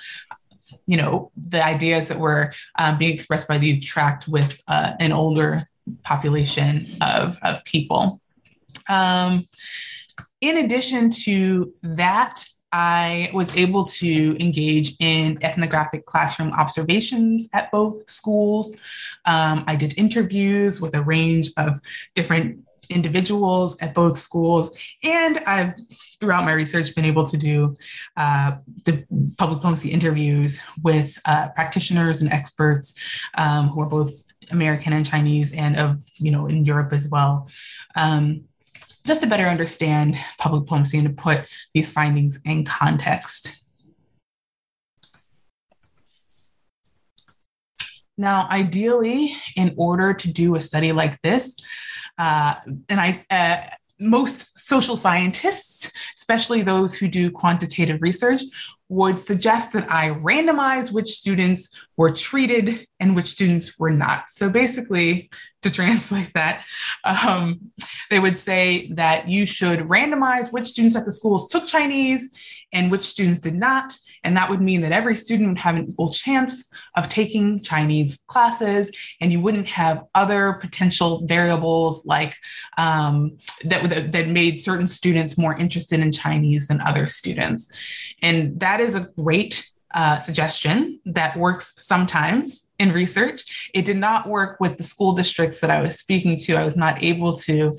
[0.87, 5.13] you know the ideas that were um, being expressed by these tracked with uh, an
[5.13, 5.67] older
[6.03, 8.21] population of, of people
[8.89, 9.49] um,
[10.41, 18.11] in addition to that I was able to engage in ethnographic classroom observations at both
[18.11, 18.75] schools.
[19.27, 21.79] Um, I did interviews with a range of
[22.17, 24.77] different individuals at both schools.
[25.05, 25.75] And I've,
[26.19, 27.77] throughout my research, been able to do
[28.17, 29.05] uh, the
[29.39, 32.95] public policy interviews with uh, practitioners and experts
[33.37, 34.13] um, who are both
[34.51, 37.49] American and Chinese and of, you know, in Europe as well.
[37.95, 38.45] Um,
[39.07, 43.65] just to better understand public diplomacy and to put these findings in context.
[48.17, 51.57] Now, ideally, in order to do a study like this,
[52.17, 52.55] uh,
[52.89, 58.43] and I, uh, most social scientists, especially those who do quantitative research,
[58.89, 64.31] would suggest that I randomize which students were treated and which students were not.
[64.31, 65.31] So basically,
[65.63, 66.65] to translate that,
[67.05, 67.73] um,
[68.11, 72.35] they would say that you should randomize which students at the schools took Chinese
[72.73, 73.97] and which students did not.
[74.25, 78.25] And that would mean that every student would have an equal chance of taking Chinese
[78.27, 78.91] classes,
[79.21, 82.35] and you wouldn't have other potential variables like
[82.79, 87.71] um, that, that made certain students more interested in Chinese than other students.
[88.23, 93.71] And that is a great uh, suggestion that works sometimes in research.
[93.75, 96.57] It did not work with the school districts that I was speaking to.
[96.57, 97.73] I was not able to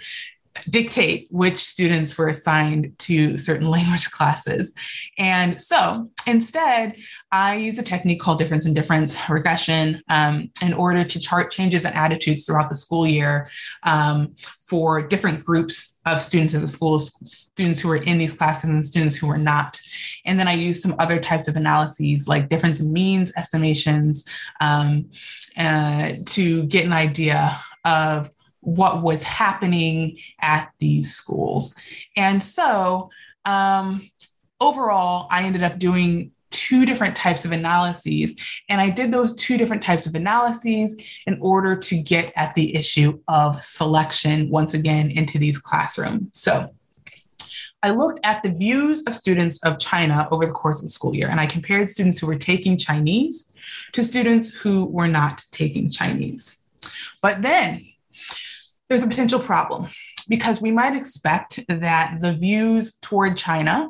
[0.70, 4.74] dictate which students were assigned to certain language classes.
[5.18, 6.98] And so instead,
[7.32, 11.86] I use a technique called difference in difference regression um, in order to chart changes
[11.86, 13.48] in attitudes throughout the school year
[13.84, 14.34] um,
[14.68, 18.86] for different groups of students in the schools, students who were in these classes and
[18.86, 19.80] students who were not.
[20.26, 24.24] And then I use some other types of analyses like difference in means estimations
[24.62, 25.10] um,
[25.58, 28.30] uh, to get an idea of
[28.66, 31.76] what was happening at these schools.
[32.18, 33.10] And so
[33.46, 34.10] um,
[34.60, 38.36] overall, I ended up doing two different types of analyses.
[38.70, 42.76] And I did those two different types of analyses in order to get at the
[42.76, 46.40] issue of selection once again into these classrooms.
[46.40, 46.74] So
[47.84, 51.14] I looked at the views of students of China over the course of the school
[51.14, 53.54] year, and I compared students who were taking Chinese
[53.92, 56.64] to students who were not taking Chinese.
[57.22, 57.86] But then
[58.90, 59.88] there's a potential problem
[60.28, 63.90] because we might expect that the views toward China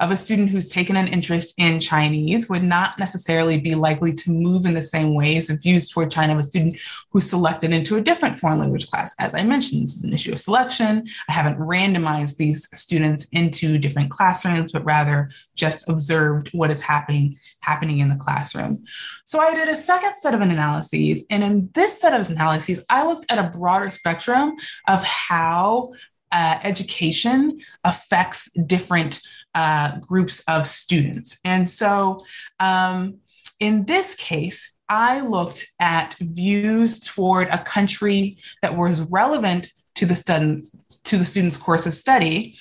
[0.00, 4.30] of a student who's taken an interest in Chinese would not necessarily be likely to
[4.30, 6.80] move in the same ways as views toward China of a student
[7.10, 9.14] who's selected into a different foreign language class.
[9.18, 11.06] As I mentioned, this is an issue of selection.
[11.28, 17.38] I haven't randomized these students into different classrooms, but rather just observed what is happening
[17.60, 18.82] happening in the classroom.
[19.26, 23.06] So I did a second set of analyses, and in this set of analyses, I
[23.06, 24.56] looked at a broader spectrum
[24.88, 25.92] of how
[26.32, 29.20] uh, education affects different
[29.54, 31.38] uh, groups of students.
[31.44, 32.24] And so
[32.58, 33.18] um,
[33.58, 40.14] in this case, I looked at views toward a country that was relevant to the
[40.14, 40.70] students
[41.04, 42.56] to the students' course of study.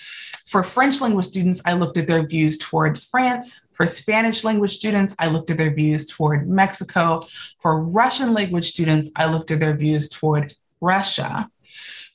[0.47, 3.65] For French language students, I looked at their views towards France.
[3.73, 7.25] For Spanish language students, I looked at their views toward Mexico.
[7.59, 11.49] For Russian language students, I looked at their views toward Russia.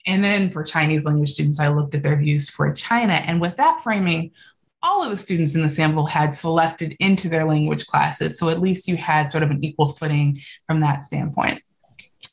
[0.06, 3.14] And then for Chinese language students, I looked at their views for China.
[3.14, 4.32] And with that framing,
[4.85, 8.39] all of the students in the sample had selected into their language classes.
[8.39, 11.62] So at least you had sort of an equal footing from that standpoint.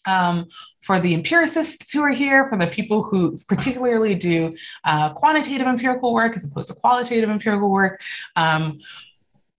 [0.05, 0.47] Um,
[0.81, 6.13] for the empiricists who are here, for the people who particularly do uh, quantitative empirical
[6.13, 8.01] work as opposed to qualitative empirical work,
[8.35, 8.79] um,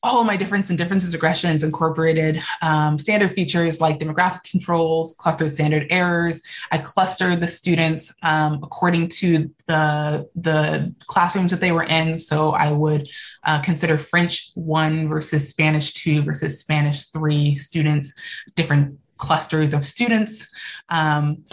[0.05, 5.87] all my difference and differences regressions incorporated um, standard features like demographic controls, clustered standard
[5.91, 6.43] errors.
[6.73, 12.19] I clustered the students um, according to the, the classrooms that they were in.
[12.19, 13.09] So I would
[13.45, 18.13] uh, consider French one versus Spanish two versus Spanish three students,
[18.57, 20.53] different clusters of students.
[20.89, 21.45] Um,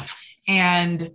[0.48, 1.12] and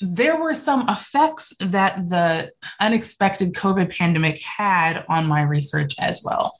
[0.00, 6.58] there were some effects that the unexpected COVID pandemic had on my research as well,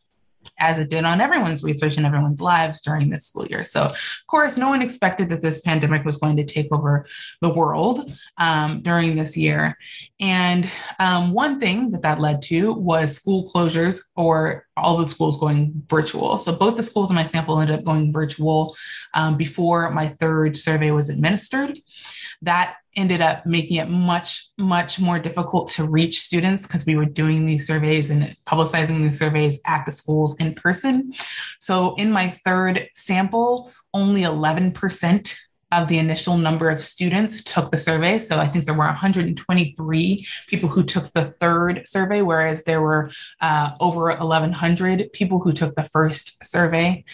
[0.59, 3.65] as it did on everyone's research and everyone's lives during this school year.
[3.65, 7.07] So, of course, no one expected that this pandemic was going to take over
[7.41, 9.75] the world um, during this year.
[10.21, 10.69] And
[10.99, 15.83] um, one thing that that led to was school closures or all the schools going
[15.87, 16.37] virtual.
[16.37, 18.77] So, both the schools in my sample ended up going virtual
[19.15, 21.79] um, before my third survey was administered
[22.43, 27.05] that ended up making it much, much more difficult to reach students because we were
[27.05, 31.13] doing these surveys and publicizing these surveys at the schools in person.
[31.59, 35.37] So in my third sample, only 11%
[35.73, 38.19] of the initial number of students took the survey.
[38.19, 43.11] So I think there were 123 people who took the third survey, whereas there were
[43.41, 47.05] uh, over 1,100 people who took the first survey.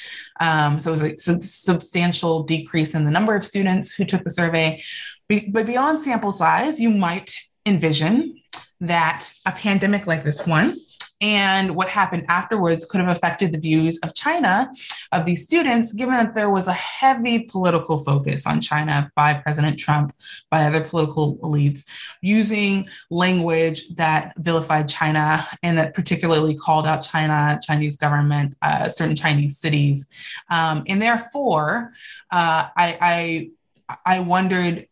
[0.41, 4.31] Um, so it was a substantial decrease in the number of students who took the
[4.31, 4.83] survey.
[5.29, 8.41] Be- but beyond sample size, you might envision
[8.81, 10.77] that a pandemic like this one
[11.21, 14.71] and what happened afterwards could have affected the views of China
[15.13, 19.79] of these students, given that there was a heavy political focus on China by President
[19.79, 20.15] Trump,
[20.51, 21.87] by other political elites,
[22.21, 29.17] using language that vilified China and that particularly called out China, Chinese government, uh, certain
[29.17, 30.09] Chinese cities.
[30.51, 31.93] Um, and therefore,
[32.31, 33.51] uh, I,
[33.89, 34.87] I, I wondered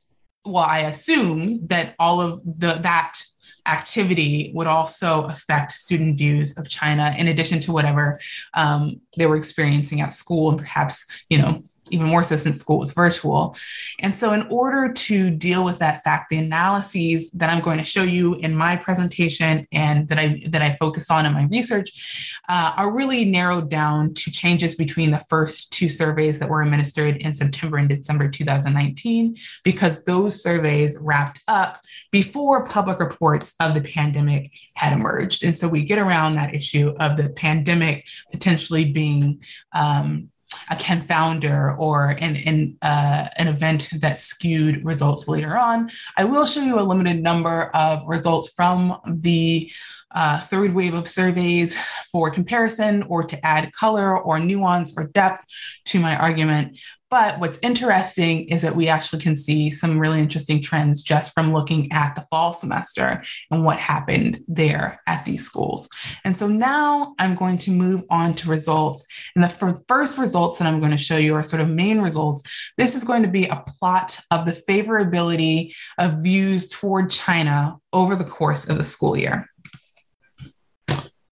[0.45, 3.23] well, I assume that all of the that
[3.67, 8.21] activity would also affect student views of China in addition to whatever
[8.53, 12.79] um, they were experiencing at school and perhaps, you know, even more so since school
[12.79, 13.57] was virtual.
[13.99, 17.85] And so, in order to deal with that fact, the analyses that I'm going to
[17.85, 22.39] show you in my presentation and that I that I focus on in my research
[22.49, 27.17] uh, are really narrowed down to changes between the first two surveys that were administered
[27.19, 31.81] in September and December 2019, because those surveys wrapped up
[32.11, 35.45] before public reports of the pandemic had emerged.
[35.45, 39.43] And so we get around that issue of the pandemic potentially being
[39.75, 40.31] um,
[40.71, 45.91] a confounder or an, an, uh, an event that skewed results later on.
[46.17, 49.71] I will show you a limited number of results from the
[50.15, 51.77] uh, third wave of surveys
[52.11, 55.45] for comparison or to add color or nuance or depth
[55.87, 56.79] to my argument.
[57.15, 61.53] But what's interesting is that we actually can see some really interesting trends just from
[61.53, 65.89] looking at the fall semester and what happened there at these schools.
[66.25, 69.07] And so now I'm going to move on to results.
[69.37, 72.43] And the first results that I'm going to show you are sort of main results.
[72.79, 78.17] This is going to be a plot of the favorability of views toward China over
[78.17, 79.49] the course of the school year.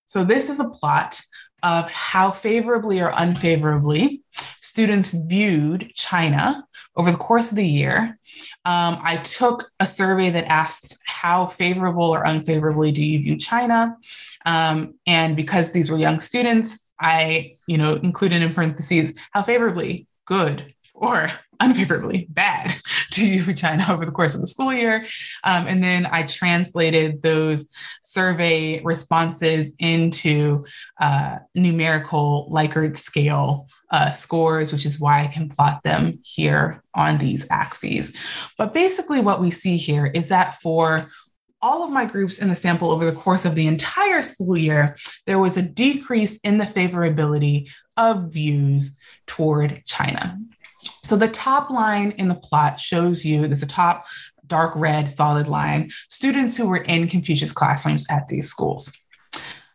[0.06, 1.20] So this is a plot
[1.62, 4.22] of how favorably or unfavorably
[4.60, 8.18] students viewed China over the course of the year.
[8.64, 13.96] Um, I took a survey that asked how favorable or unfavorably do you view China?
[14.46, 20.06] Um, and because these were young students, I, you know, included in parentheses how favorably,
[20.26, 21.30] good, or
[21.62, 22.74] unfavorably bad
[23.12, 25.06] to China over the course of the school year.
[25.44, 27.70] Um, and then I translated those
[28.02, 30.64] survey responses into
[31.00, 37.18] uh, numerical Likert scale uh, scores, which is why I can plot them here on
[37.18, 38.14] these axes.
[38.58, 41.06] But basically, what we see here is that for
[41.62, 44.96] all of my groups in the sample over the course of the entire school year,
[45.26, 50.38] there was a decrease in the favorability of views toward China.
[51.02, 54.04] So the top line in the plot shows you there's a top
[54.46, 58.92] dark red solid line students who were in Confucius classrooms at these schools.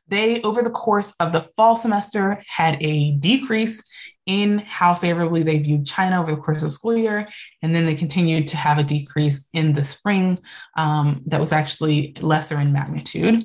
[0.10, 3.84] They, over the course of the fall semester, had a decrease
[4.26, 7.28] in how favorably they viewed China over the course of the school year.
[7.62, 10.38] And then they continued to have a decrease in the spring
[10.78, 13.44] um, that was actually lesser in magnitude.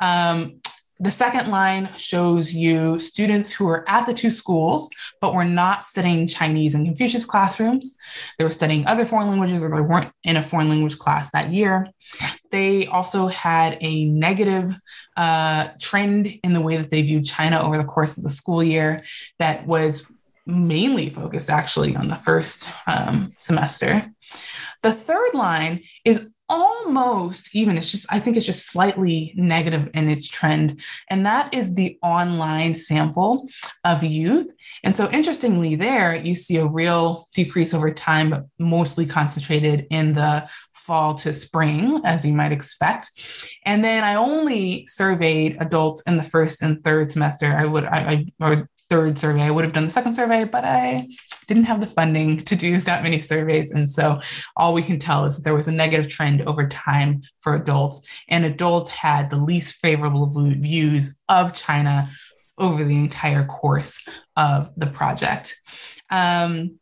[0.00, 0.60] Um,
[0.98, 4.88] the second line shows you students who were at the two schools,
[5.20, 7.98] but were not studying Chinese in Confucius classrooms.
[8.38, 11.50] They were studying other foreign languages or they weren't in a foreign language class that
[11.50, 11.88] year.
[12.50, 14.78] They also had a negative
[15.16, 18.62] uh, trend in the way that they viewed China over the course of the school
[18.62, 19.00] year
[19.38, 20.10] that was
[20.46, 24.10] mainly focused actually on the first um, semester.
[24.82, 27.76] The third line is almost even.
[27.76, 30.80] It's just i think it's just slightly negative in its trend.
[31.08, 33.48] And that is the online sample
[33.84, 34.52] of youth.
[34.84, 40.12] And so interestingly there you see a real decrease over time but mostly concentrated in
[40.12, 43.10] the fall to spring as you might expect.
[43.64, 47.46] And then i only surveyed adults in the first and third semester.
[47.46, 49.42] I would i, I or third survey.
[49.42, 51.08] I would have done the second survey but i
[51.46, 53.72] didn't have the funding to do that many surveys.
[53.72, 54.20] And so
[54.56, 58.06] all we can tell is that there was a negative trend over time for adults,
[58.28, 62.08] and adults had the least favorable views of China
[62.58, 65.56] over the entire course of the project.
[66.10, 66.78] Um,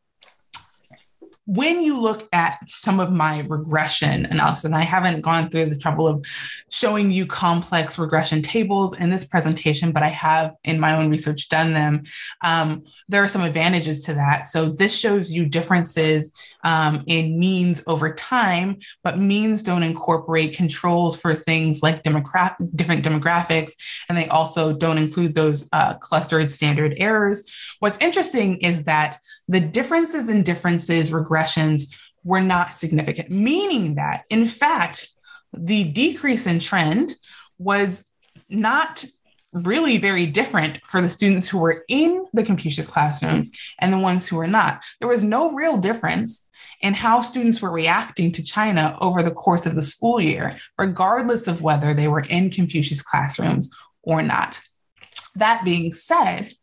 [1.47, 5.79] when you look at some of my regression analysis, and I haven't gone through the
[5.79, 6.25] trouble of
[6.71, 11.49] showing you complex regression tables in this presentation, but I have in my own research
[11.49, 12.05] done them.
[12.43, 14.47] Um, there are some advantages to that.
[14.47, 16.33] So this shows you differences
[16.65, 23.05] um, in means over time, but means don't incorporate controls for things like demogra- different
[23.05, 23.73] demographics,
[24.09, 27.51] and they also don't include those uh, clustered standard errors.
[27.81, 29.19] What's interesting is that
[29.49, 35.09] the differences in differences regressions were not significant, meaning that, in fact,
[35.53, 37.15] the decrease in trend
[37.59, 38.11] was
[38.49, 39.05] not
[39.53, 44.27] really very different for the students who were in the Confucius classrooms and the ones
[44.27, 44.83] who were not.
[44.99, 46.49] There was no real difference
[46.81, 51.47] in how students were reacting to China over the course of the school year, regardless
[51.47, 53.73] of whether they were in Confucius classrooms
[54.03, 54.61] or not.
[55.37, 56.55] That being said,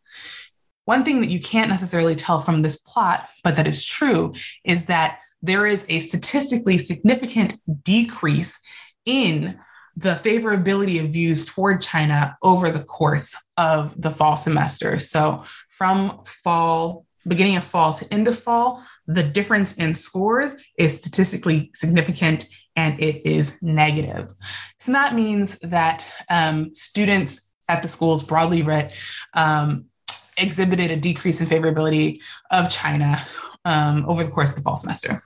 [0.85, 4.85] one thing that you can't necessarily tell from this plot, but that is true, is
[4.85, 8.59] that there is a statistically significant decrease
[9.05, 9.59] in
[9.95, 14.99] the favorability of views toward China over the course of the fall semester.
[14.99, 20.97] So, from fall, beginning of fall to end of fall, the difference in scores is
[20.97, 24.31] statistically significant and it is negative.
[24.79, 28.93] So, that means that um, students at the schools broadly read
[29.33, 29.85] um,
[30.37, 32.21] exhibited a decrease in favorability
[32.51, 33.21] of China
[33.65, 35.21] um, over the course of the fall semester.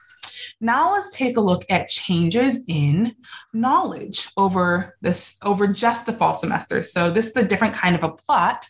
[0.62, 3.16] Now let's take a look at changes in
[3.54, 6.82] knowledge over this over just the fall semester.
[6.84, 8.68] So this is a different kind of a plot.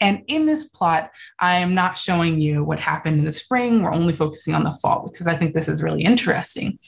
[0.00, 1.10] And in this plot,
[1.40, 3.82] I am not showing you what happened in the spring.
[3.82, 6.78] We're only focusing on the fall because I think this is really interesting.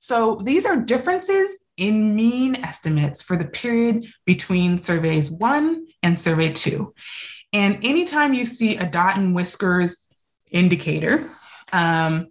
[0.00, 6.52] So these are differences in mean estimates for the period between surveys one and survey
[6.52, 6.94] two.
[7.54, 10.04] And anytime you see a dot and whiskers
[10.50, 11.30] indicator,
[11.72, 12.26] um,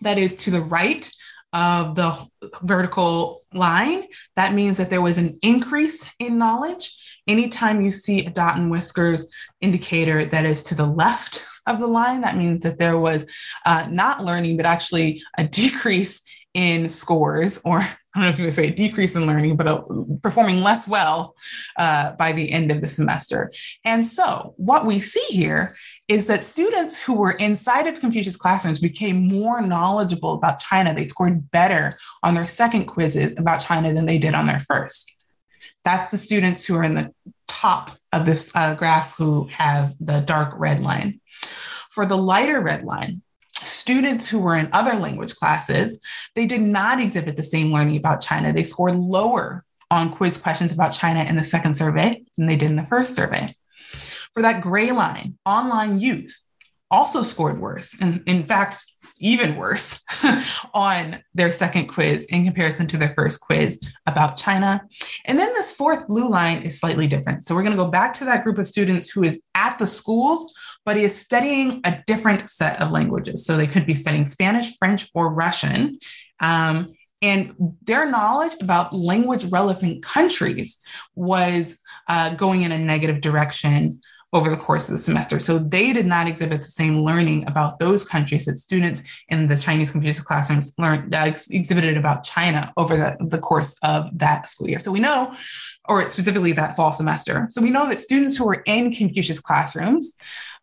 [0.00, 1.08] that is to the right
[1.52, 2.18] of the
[2.62, 4.04] vertical line,
[4.34, 7.20] that means that there was an increase in knowledge.
[7.28, 11.86] Anytime you see a dot and whiskers indicator that is to the left of the
[11.86, 13.30] line, that means that there was
[13.64, 16.20] uh, not learning, but actually a decrease
[16.52, 19.68] in scores, or I don't know if you would say a decrease in learning, but
[19.68, 19.84] a,
[20.22, 21.36] performing less well
[21.76, 23.52] uh, by the end of the semester.
[23.84, 25.76] And so, what we see here
[26.08, 30.94] is that students who were inside of Confucius classrooms became more knowledgeable about China.
[30.94, 35.14] They scored better on their second quizzes about China than they did on their first.
[35.84, 37.14] That's the students who are in the
[37.46, 41.20] top of this uh, graph who have the dark red line.
[41.90, 43.22] For the lighter red line,
[43.68, 46.02] students who were in other language classes,
[46.34, 48.52] they did not exhibit the same learning about China.
[48.52, 52.70] They scored lower on quiz questions about China in the second survey than they did
[52.70, 53.54] in the first survey.
[54.34, 56.38] For that gray line, online youth
[56.90, 57.96] also scored worse.
[58.00, 58.84] And in fact,
[59.20, 60.02] even worse
[60.74, 64.82] on their second quiz in comparison to their first quiz about China.
[65.24, 67.44] And then this fourth blue line is slightly different.
[67.44, 69.86] So we're going to go back to that group of students who is at the
[69.86, 70.54] schools,
[70.88, 73.44] but is studying a different set of languages.
[73.44, 75.98] So they could be studying Spanish, French, or Russian.
[76.40, 80.80] Um, and their knowledge about language relevant countries
[81.14, 81.78] was
[82.08, 84.00] uh, going in a negative direction
[84.32, 85.38] over the course of the semester.
[85.38, 89.56] So they did not exhibit the same learning about those countries that students in the
[89.56, 94.68] Chinese Confucius classrooms learned uh, exhibited about China over the, the course of that school
[94.70, 94.80] year.
[94.80, 95.34] So we know,
[95.86, 97.46] or specifically that fall semester.
[97.50, 100.14] So we know that students who were in Confucius classrooms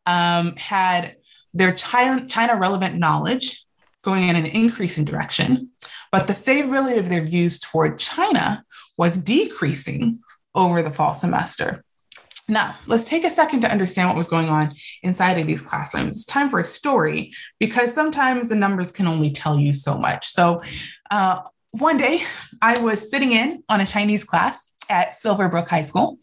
[0.06, 1.16] um, had
[1.54, 3.66] their China, China relevant knowledge
[4.02, 5.72] going in an increasing direction,
[6.12, 8.64] but the favorability of their views toward China
[8.98, 10.20] was decreasing
[10.54, 11.84] over the fall semester.
[12.48, 16.18] Now, let's take a second to understand what was going on inside of these classrooms.
[16.18, 20.28] It's time for a story because sometimes the numbers can only tell you so much.
[20.28, 20.62] So,
[21.10, 21.42] uh,
[21.72, 22.22] one day
[22.62, 26.20] I was sitting in on a Chinese class at Silverbrook High School,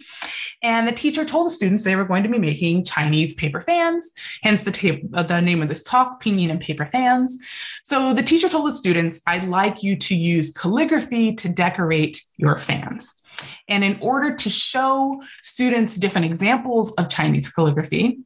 [0.63, 4.13] and the teacher told the students they were going to be making Chinese paper fans,
[4.43, 7.37] hence the, uh, the name of this talk, Pinyin and Paper Fans.
[7.83, 12.59] So the teacher told the students, I'd like you to use calligraphy to decorate your
[12.59, 13.13] fans.
[13.69, 18.21] And in order to show students different examples of Chinese calligraphy,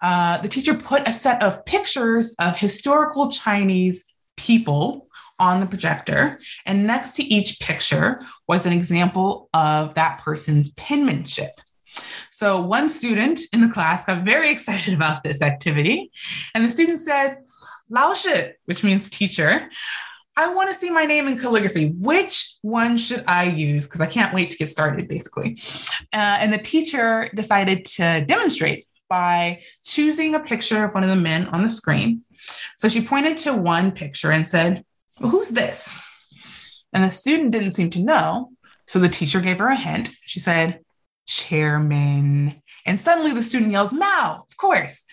[0.00, 4.04] uh, the teacher put a set of pictures of historical Chinese
[4.36, 6.38] people on the projector.
[6.64, 8.18] And next to each picture
[8.48, 11.50] was an example of that person's penmanship.
[12.30, 16.10] So one student in the class got very excited about this activity.
[16.54, 17.38] And the student said,
[17.88, 19.68] Lao Shi, which means teacher,
[20.34, 21.88] I want to see my name in calligraphy.
[21.90, 23.86] Which one should I use?
[23.86, 25.58] Because I can't wait to get started, basically.
[26.12, 31.16] Uh, and the teacher decided to demonstrate by choosing a picture of one of the
[31.16, 32.22] men on the screen.
[32.78, 34.84] So she pointed to one picture and said,
[35.20, 36.00] well, Who's this?
[36.92, 38.52] And the student didn't seem to know.
[38.86, 40.10] So the teacher gave her a hint.
[40.26, 40.80] She said,
[41.26, 42.60] Chairman.
[42.84, 45.04] And suddenly the student yells, Mao, of course.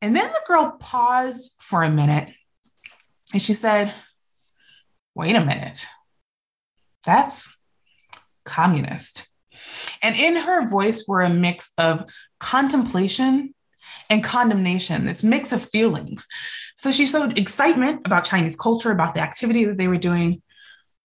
[0.00, 2.32] And then the girl paused for a minute
[3.32, 3.94] and she said,
[5.14, 5.86] wait a minute,
[7.04, 7.58] that's
[8.44, 9.30] communist.
[10.02, 12.04] And in her voice were a mix of
[12.38, 13.54] contemplation
[14.10, 16.26] and condemnation, this mix of feelings.
[16.76, 20.42] So she showed excitement about Chinese culture, about the activity that they were doing.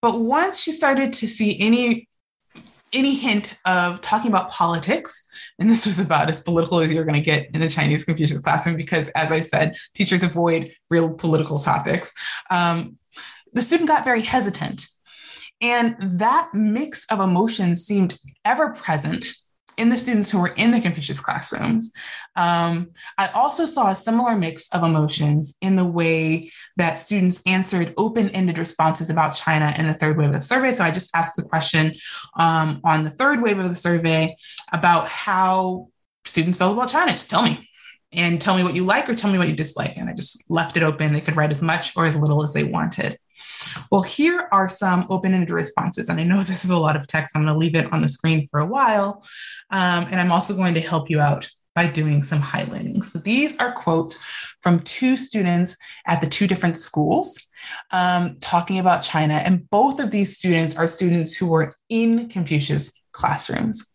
[0.01, 2.07] But once she started to see any
[2.93, 5.27] any hint of talking about politics,
[5.59, 8.39] and this was about as political as you're going to get in a Chinese Confucius
[8.39, 12.13] classroom, because as I said, teachers avoid real political topics.
[12.49, 12.97] Um,
[13.51, 14.87] the student got very hesitant.
[15.59, 19.25] And that mix of emotions seemed ever present
[19.78, 21.91] in the students who were in the Confucius classrooms.
[22.36, 27.93] Um, I also saw a similar mix of emotions in the way that students answered
[27.97, 30.71] open ended responses about China in the third wave of the survey.
[30.71, 31.93] So I just asked the question
[32.38, 34.36] um, on the third wave of the survey
[34.71, 35.89] about how
[36.25, 37.11] students felt about China.
[37.11, 37.69] Just tell me
[38.11, 39.97] and tell me what you like or tell me what you dislike.
[39.97, 41.13] And I just left it open.
[41.13, 43.17] They could write as much or as little as they wanted.
[43.91, 46.09] Well, here are some open-ended responses.
[46.09, 47.35] And I know this is a lot of text.
[47.35, 49.23] I'm going to leave it on the screen for a while.
[49.69, 53.03] Um, and I'm also going to help you out by doing some highlighting.
[53.03, 54.17] So these are quotes
[54.61, 55.77] from two students
[56.07, 57.39] at the two different schools
[57.91, 59.35] um, talking about China.
[59.35, 63.85] And both of these students are students who were in Confucius classrooms.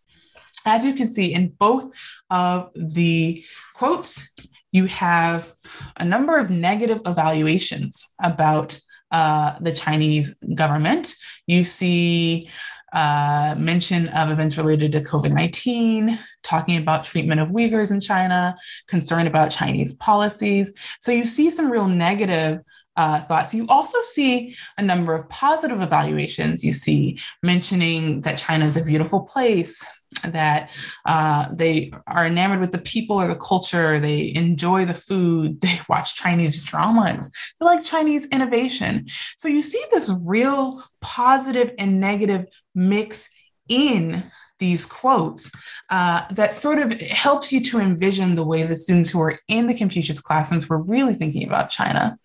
[0.65, 1.93] As you can see in both
[2.31, 4.31] of the quotes,
[4.71, 5.53] you have
[5.97, 8.79] a number of negative evaluations about
[9.13, 11.15] uh, the Chinese government.
[11.47, 12.51] You see
[12.93, 18.55] uh, mention of events related to COVID 19, talking about treatment of Uyghurs in China,
[18.89, 20.75] concern about Chinese policies.
[21.01, 22.61] So you see some real negative
[22.97, 23.55] uh, thoughts.
[23.55, 26.65] You also see a number of positive evaluations.
[26.65, 29.87] You see mentioning that China is a beautiful place,
[30.23, 30.71] that
[31.05, 35.79] uh, they are enamored with the people or the culture, they enjoy the food, they
[35.89, 39.07] watch Chinese dramas, they like Chinese innovation.
[39.37, 43.31] So you see this real positive and negative mix
[43.69, 44.25] in
[44.63, 45.51] these quotes
[45.91, 49.67] uh, that sort of helps you to envision the way the students who are in
[49.67, 52.17] the Confucius classrooms were really thinking about China.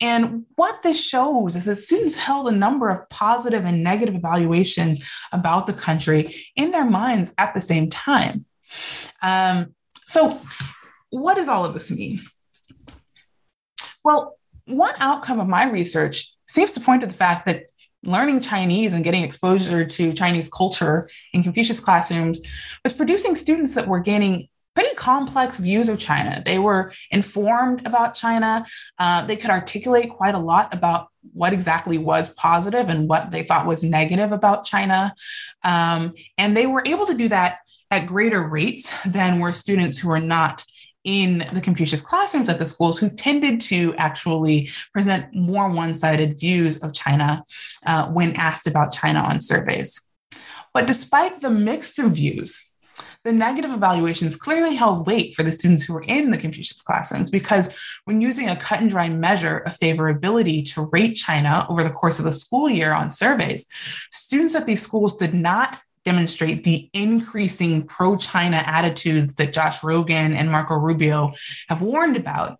[0.00, 5.04] And what this shows is that students held a number of positive and negative evaluations
[5.32, 8.46] about the country in their minds at the same time.
[9.20, 9.74] Um,
[10.04, 10.40] so,
[11.10, 12.20] what does all of this mean?
[14.04, 17.64] Well, one outcome of my research seems to point to the fact that
[18.04, 22.44] learning Chinese and getting exposure to Chinese culture in Confucius classrooms
[22.82, 26.42] was producing students that were gaining pretty complex views of China.
[26.44, 28.64] They were informed about China.
[28.98, 33.42] Uh, they could articulate quite a lot about what exactly was positive and what they
[33.42, 35.14] thought was negative about China.
[35.62, 37.58] Um, and they were able to do that
[37.90, 40.64] at greater rates than were students who were not
[41.04, 46.38] in the Confucius classrooms at the schools who tended to actually present more one sided
[46.38, 47.44] views of China
[47.86, 50.00] uh, when asked about China on surveys.
[50.72, 52.60] But despite the mix of views,
[53.24, 57.30] the negative evaluations clearly held weight for the students who were in the Confucius classrooms
[57.30, 61.90] because when using a cut and dry measure of favorability to rate China over the
[61.90, 63.66] course of the school year on surveys,
[64.10, 70.36] students at these schools did not demonstrate the increasing pro China attitudes that Josh Rogin
[70.36, 71.32] and Marco Rubio
[71.68, 72.58] have warned about.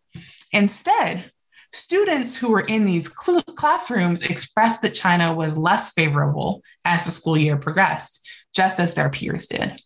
[0.53, 1.30] Instead,
[1.72, 7.11] students who were in these cl- classrooms expressed that China was less favorable as the
[7.11, 9.80] school year progressed, just as their peers did.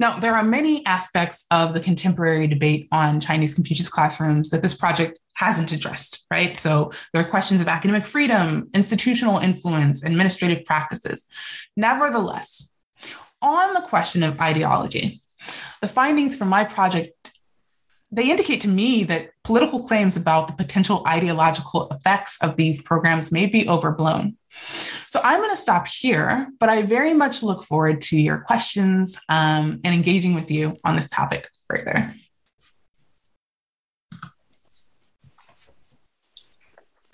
[0.00, 4.72] Now, there are many aspects of the contemporary debate on Chinese Confucius classrooms that this
[4.72, 6.56] project hasn't addressed, right?
[6.56, 11.26] So there are questions of academic freedom, institutional influence, administrative practices.
[11.76, 12.69] Nevertheless,
[13.42, 15.20] on the question of ideology,
[15.80, 17.32] the findings from my project
[18.12, 23.30] they indicate to me that political claims about the potential ideological effects of these programs
[23.30, 24.36] may be overblown.
[25.06, 29.16] So I'm going to stop here, but I very much look forward to your questions
[29.28, 32.12] um, and engaging with you on this topic further.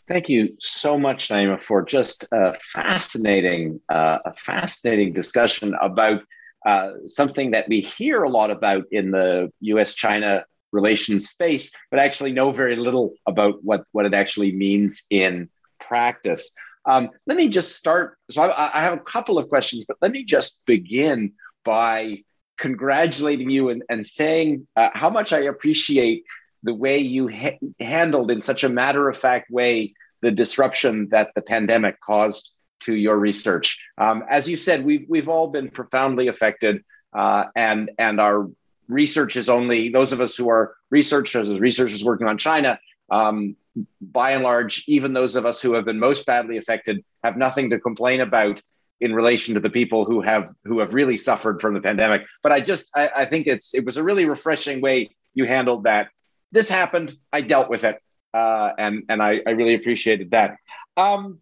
[0.08, 6.22] Thank you so much, Naima, for just a fascinating, uh, a fascinating discussion about
[6.64, 12.32] uh, something that we hear a lot about in the U.S.-China relations space, but actually
[12.32, 15.48] know very little about what what it actually means in
[15.80, 16.52] practice.
[16.84, 18.16] Um, let me just start.
[18.30, 21.32] So I, I, have a couple of questions, but let me just begin
[21.64, 22.18] by
[22.58, 26.24] congratulating you and, and saying uh, how much I appreciate
[26.66, 31.30] the way you ha- handled in such a matter of fact way the disruption that
[31.34, 33.82] the pandemic caused to your research.
[33.96, 38.50] Um, as you said, we've, we've all been profoundly affected, uh, and, and our
[38.88, 42.78] research is only those of us who are researchers, researchers working on China.
[43.10, 43.56] Um,
[44.00, 47.70] by and large, even those of us who have been most badly affected have nothing
[47.70, 48.60] to complain about
[49.00, 52.22] in relation to the people who have who have really suffered from the pandemic.
[52.42, 55.84] But I just I, I think it's it was a really refreshing way you handled
[55.84, 56.08] that
[56.52, 57.12] this happened.
[57.32, 58.00] I dealt with it,
[58.34, 60.56] uh, and and I, I really appreciated that.
[60.96, 61.40] Um,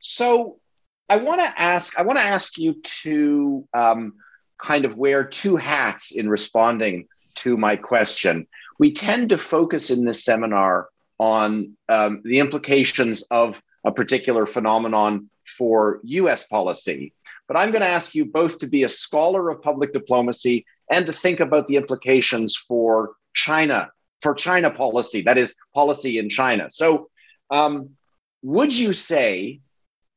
[0.00, 0.58] so
[1.08, 4.14] I want to ask I want to ask you to um,
[4.58, 8.46] kind of wear two hats in responding to my question.
[8.78, 10.88] We tend to focus in this seminar
[11.18, 17.12] on um, the implications of a particular phenomenon for US policy.
[17.46, 21.06] But I'm going to ask you both to be a scholar of public diplomacy and
[21.06, 23.90] to think about the implications for China
[24.20, 26.70] for China policy, that is policy in China.
[26.70, 27.08] So,
[27.50, 27.90] um,
[28.42, 29.60] would you say,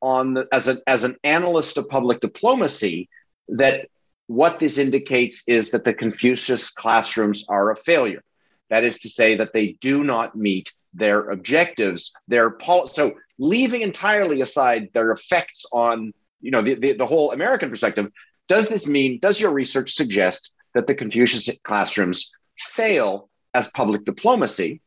[0.01, 3.09] on the, as an as an analyst of public diplomacy,
[3.49, 3.87] that
[4.27, 8.23] what this indicates is that the Confucius classrooms are a failure?
[8.69, 12.13] That is to say, that they do not meet their objectives.
[12.27, 17.31] Their pol- so leaving entirely aside their effects on you know the, the, the whole
[17.31, 18.11] American perspective.
[18.47, 19.19] Does this mean?
[19.19, 24.81] Does your research suggest that the Confucius classrooms fail as public diplomacy?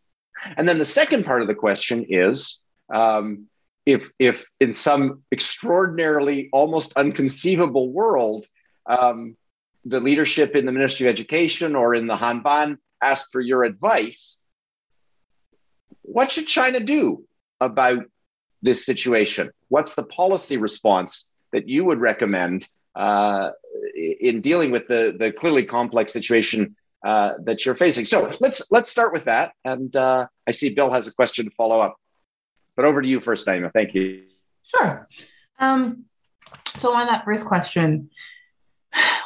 [0.57, 2.61] And then the second part of the question is
[2.93, 3.47] um,
[3.87, 8.47] if, if in some extraordinarily, almost unconceivable world,
[8.87, 9.37] um,
[9.85, 14.43] the leadership in the Ministry of Education or in the Hanban asked for your advice,
[16.03, 17.25] what should China do
[17.61, 18.05] about
[18.63, 19.51] this situation?
[19.69, 23.51] What's the policy response that you would recommend uh,
[23.95, 28.05] in dealing with the, the clearly complex situation uh, that you're facing?
[28.05, 29.53] So let's let's start with that.
[29.65, 31.97] And uh, I see Bill has a question to follow up.
[32.77, 33.71] But over to you first, Naima.
[33.73, 34.25] Thank you.
[34.65, 35.07] Sure.
[35.61, 36.07] Um,
[36.77, 38.11] so on that first question,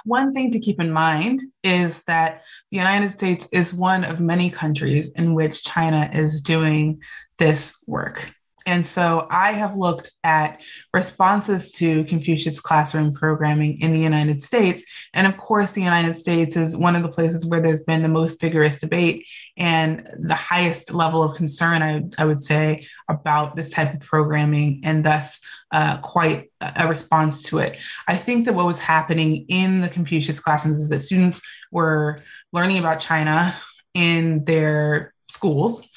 [0.05, 4.51] one thing to keep in mind is that the United States is one of many
[4.51, 7.01] countries in which China is doing
[7.39, 8.35] this work.
[8.69, 10.62] And so I have looked at
[10.93, 14.85] responses to Confucius classroom programming in the United States.
[15.14, 18.11] And of course, the United States is one of the places where there's been the
[18.11, 23.71] most vigorous debate and the highest level of concern, I, I would say, about this
[23.71, 25.41] type of programming, and thus
[25.71, 27.81] uh, quite a response to it.
[28.07, 31.41] I think that what was happening in the Confucius classrooms is that students
[31.73, 32.19] were
[32.53, 33.57] learning about China
[33.95, 35.89] in their schools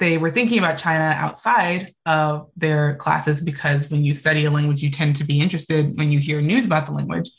[0.00, 4.82] they were thinking about China outside of their classes because when you study a language,
[4.82, 7.30] you tend to be interested when you hear news about the language.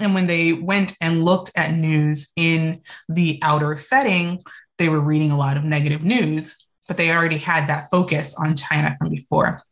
[0.00, 4.42] And when they went and looked at news in the outer setting,
[4.76, 8.56] they were reading a lot of negative news, but they already had that focus on
[8.56, 9.62] China from before.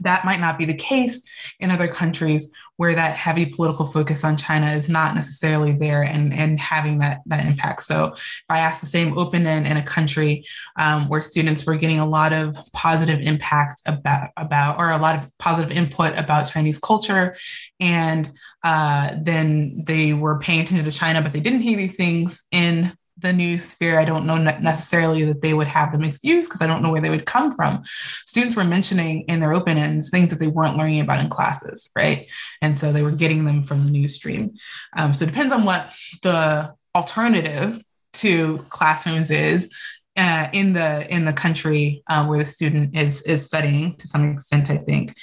[0.00, 1.22] That might not be the case
[1.60, 6.32] in other countries where that heavy political focus on China is not necessarily there and,
[6.32, 7.82] and having that, that impact.
[7.82, 10.44] So if I ask the same open end in a country
[10.78, 15.16] um, where students were getting a lot of positive impact about, about or a lot
[15.16, 17.36] of positive input about Chinese culture,
[17.80, 18.30] and
[18.62, 22.92] uh, then they were paying attention to China, but they didn't hear these things in
[23.18, 26.60] the news sphere, I don't know necessarily that they would have the mixed views because
[26.60, 27.82] I don't know where they would come from.
[28.26, 31.90] Students were mentioning in their open ends things that they weren't learning about in classes,
[31.96, 32.26] right?
[32.60, 34.54] And so they were getting them from the news stream.
[34.96, 35.90] Um, so it depends on what
[36.22, 37.78] the alternative
[38.14, 39.74] to classrooms is.
[40.18, 44.32] Uh, in the in the country uh, where the student is is studying to some
[44.32, 45.14] extent, I think,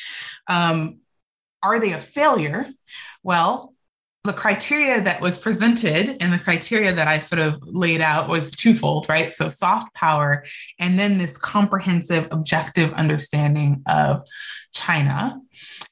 [0.48, 1.00] um,
[1.64, 2.68] are they a failure?
[3.24, 3.73] Well,
[4.24, 8.52] the criteria that was presented and the criteria that I sort of laid out was
[8.52, 9.34] twofold, right?
[9.34, 10.46] So soft power,
[10.80, 14.26] and then this comprehensive, objective understanding of
[14.72, 15.42] China.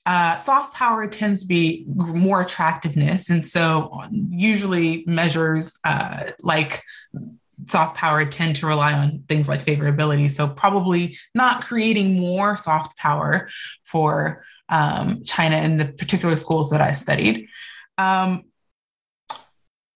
[0.05, 3.29] Uh, soft power tends to be more attractiveness.
[3.29, 6.81] And so usually measures uh, like
[7.67, 10.29] soft power tend to rely on things like favorability.
[10.29, 13.49] So probably not creating more soft power
[13.83, 17.47] for um, China in the particular schools that I studied.
[17.97, 18.43] Um,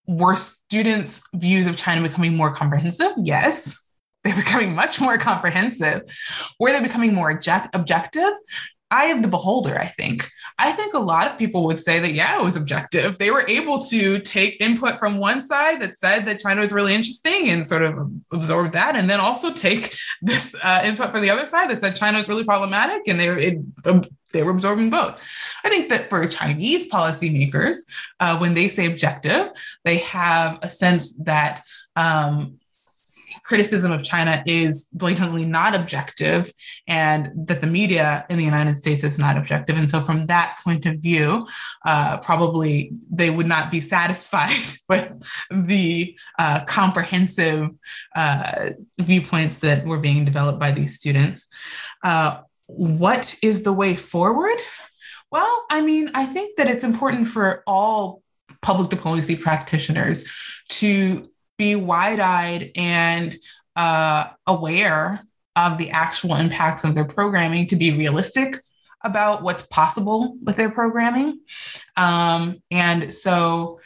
[0.07, 3.11] were students' views of China becoming more comprehensive?
[3.17, 3.87] Yes,
[4.23, 6.01] they're becoming much more comprehensive.
[6.59, 8.31] Were they becoming more object- objective?
[8.91, 10.29] Eye of the beholder, I think.
[10.57, 13.17] I think a lot of people would say that, yeah, it was objective.
[13.17, 16.95] They were able to take input from one side that said that China was really
[16.95, 21.29] interesting and sort of absorb that, and then also take this uh, input from the
[21.29, 24.89] other side that said China was really problematic, and they it, um, they were absorbing
[24.89, 25.21] both.
[25.63, 27.77] I think that for Chinese policymakers,
[28.19, 29.49] uh, when they say objective,
[29.83, 31.63] they have a sense that
[31.95, 32.59] um,
[33.45, 36.51] criticism of China is blatantly not objective
[36.87, 39.77] and that the media in the United States is not objective.
[39.77, 41.47] And so, from that point of view,
[41.85, 45.13] uh, probably they would not be satisfied with
[45.51, 47.69] the uh, comprehensive
[48.15, 51.47] uh, viewpoints that were being developed by these students.
[52.03, 54.57] Uh, what is the way forward?
[55.31, 58.23] Well, I mean, I think that it's important for all
[58.61, 60.25] public diplomacy practitioners
[60.69, 63.35] to be wide eyed and
[63.75, 65.25] uh, aware
[65.55, 68.57] of the actual impacts of their programming, to be realistic
[69.03, 71.39] about what's possible with their programming.
[71.95, 73.79] Um, and so,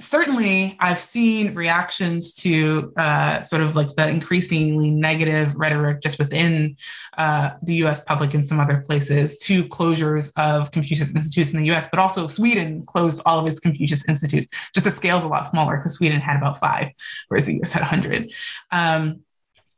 [0.00, 6.76] certainly I've seen reactions to uh, sort of like the increasingly negative rhetoric just within
[7.18, 11.70] uh, the US public and some other places to closures of Confucius Institutes in the
[11.72, 14.50] US, but also Sweden closed all of its Confucius Institutes.
[14.74, 16.88] Just the scale's a lot smaller because Sweden had about five,
[17.28, 18.32] whereas the US had 100.
[18.72, 19.20] Um,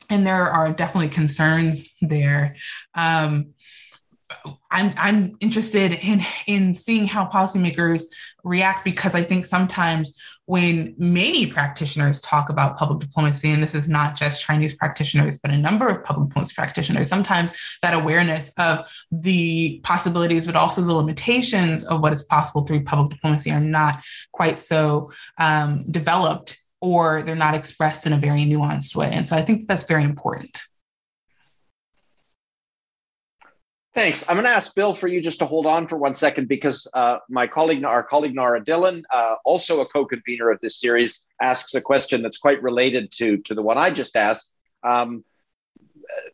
[0.09, 2.57] and there are definitely concerns there.
[2.95, 3.55] Um,
[4.71, 8.05] I'm I'm interested in in seeing how policymakers
[8.45, 13.89] react because I think sometimes when many practitioners talk about public diplomacy, and this is
[13.89, 18.91] not just Chinese practitioners, but a number of public diplomacy practitioners, sometimes that awareness of
[19.13, 24.03] the possibilities, but also the limitations of what is possible through public diplomacy are not
[24.33, 29.11] quite so um, developed or they're not expressed in a very nuanced way.
[29.13, 30.61] And so I think that's very important.
[33.95, 34.27] Thanks.
[34.27, 36.89] I'm going to ask Bill for you just to hold on for one second because
[36.95, 41.75] uh, my colleague, our colleague Nara Dillon, uh, also a co-convener of this series, asks
[41.75, 44.51] a question that's quite related to to the one I just asked.
[44.83, 45.25] Um,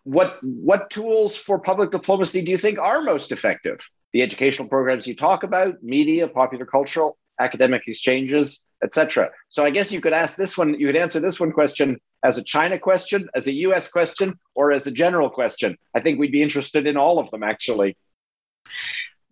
[0.05, 3.81] what what tools for public diplomacy do you think are most effective?
[4.13, 9.31] The educational programs you talk about, media, popular cultural, academic exchanges, etc.
[9.49, 12.39] So I guess you could ask this one, you could answer this one question as
[12.39, 15.77] a China question, as a US question, or as a general question.
[15.95, 17.97] I think we'd be interested in all of them actually.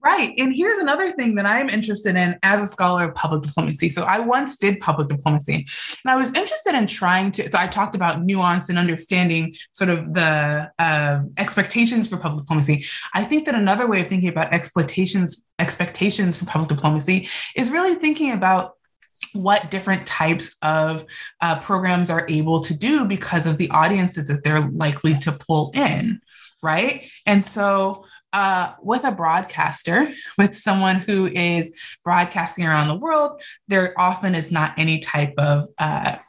[0.07, 0.35] Right.
[0.39, 3.89] And here's another thing that I'm interested in as a scholar of public diplomacy.
[3.89, 7.67] So I once did public diplomacy and I was interested in trying to, so I
[7.67, 12.85] talked about nuance and understanding sort of the uh, expectations for public diplomacy.
[13.15, 17.97] I think that another way of thinking about expectations, expectations for public diplomacy is really
[17.97, 18.76] thinking about
[19.37, 21.05] what different types of
[21.41, 25.71] uh, programs are able to do because of the audiences that they're likely to pull
[25.75, 26.21] in,
[26.63, 27.09] right?
[27.27, 28.05] And so
[28.37, 31.75] uh, with a broadcaster, with someone who is
[32.05, 35.67] broadcasting around the world, there often is not any type of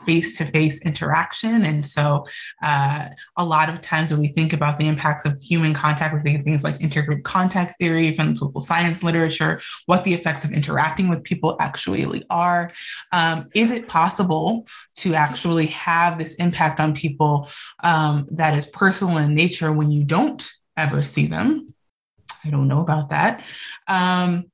[0.05, 1.66] face to face interaction.
[1.66, 2.26] And so,
[2.64, 6.22] uh, a lot of times when we think about the impacts of human contact, we
[6.22, 10.45] think of things like intergroup contact theory from the political science literature, what the effects
[10.45, 12.72] of interacting with people actually are.
[13.12, 14.66] Um, is it possible
[14.99, 17.49] to actually have this impact on people
[17.84, 21.74] um, that is personal in nature when you don't ever see them?
[22.46, 23.44] I don't know about that.
[23.88, 24.52] Um,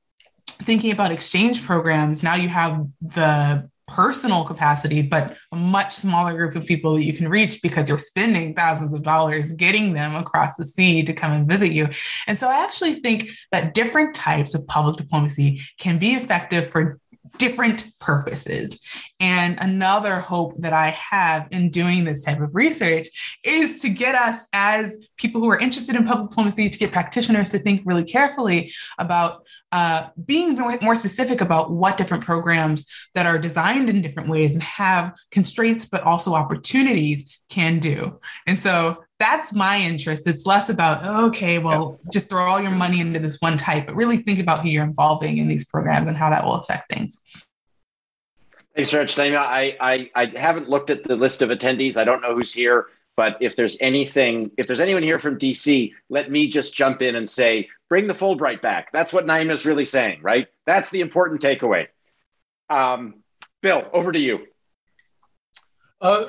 [0.48, 6.56] thinking about exchange programs, now you have the personal capacity, but a much smaller group
[6.56, 10.56] of people that you can reach because you're spending thousands of dollars getting them across
[10.56, 11.90] the sea to come and visit you.
[12.28, 17.00] And so I actually think that different types of public diplomacy can be effective for
[17.38, 18.80] different purposes.
[19.20, 23.08] And another hope that I have in doing this type of research
[23.44, 27.50] is to get us, as people who are interested in public diplomacy, to get practitioners
[27.52, 33.40] to think really carefully about uh, being more specific about what different programs that are
[33.40, 38.20] designed in different ways and have constraints, but also opportunities can do.
[38.46, 40.28] And so that's my interest.
[40.28, 42.10] It's less about, okay, well, yeah.
[42.12, 44.84] just throw all your money into this one type, but really think about who you're
[44.84, 47.22] involving in these programs and how that will affect things.
[48.76, 49.18] Thanks, Rich.
[49.18, 51.96] I, I, I haven't looked at the list of attendees.
[51.96, 55.94] I don't know who's here, but if there's anything, if there's anyone here from DC,
[56.10, 58.92] let me just jump in and say, bring the Fulbright back.
[58.92, 60.48] That's what Naima is really saying, right?
[60.66, 61.88] That's the important takeaway.
[62.70, 63.24] Um,
[63.62, 64.48] Bill, over to you.
[66.02, 66.26] Uh,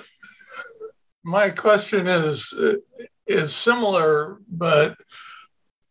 [1.24, 2.54] my question is
[3.26, 4.96] is similar, but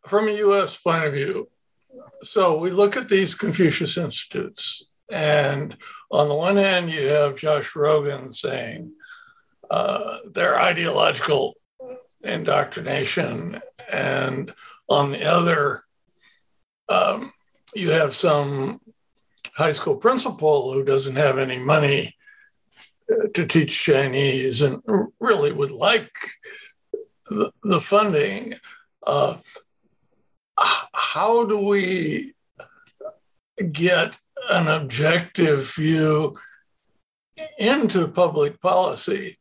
[0.07, 0.79] from a U.S.
[0.79, 1.49] point of view.
[2.21, 5.75] So we look at these Confucius Institutes, and
[6.11, 8.91] on the one hand, you have Josh Rogin saying
[9.71, 11.55] uh, their ideological
[12.23, 13.59] indoctrination,
[13.91, 14.53] and
[14.87, 15.81] on the other,
[16.89, 17.33] um,
[17.73, 18.79] you have some
[19.55, 22.15] high school principal who doesn't have any money
[23.33, 24.81] to teach Chinese and
[25.19, 26.11] really would like
[27.27, 28.55] the, the funding.
[29.05, 29.37] Uh,
[30.57, 32.33] how do we
[33.71, 34.17] get
[34.49, 36.35] an objective view
[37.57, 39.37] into public policy?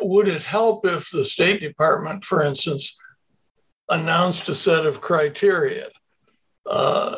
[0.00, 2.96] Would it help if the State Department, for instance,
[3.88, 5.88] announced a set of criteria?
[6.64, 7.16] Uh,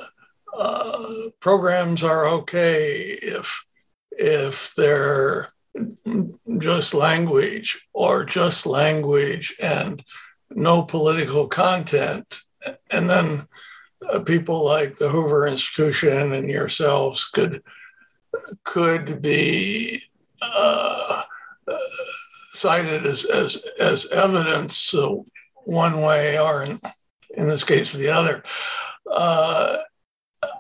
[0.57, 3.67] uh, programs are okay if
[4.17, 5.49] if they're
[6.61, 10.05] just language or just language and
[10.51, 12.41] no political content.
[12.91, 13.47] And then
[14.09, 17.63] uh, people like the Hoover Institution and yourselves could
[18.65, 20.01] could be
[20.43, 21.23] uh,
[22.53, 25.15] cited as, as, as evidence uh,
[25.65, 26.81] one way or in,
[27.37, 28.43] in this case the other.
[29.11, 29.77] Uh,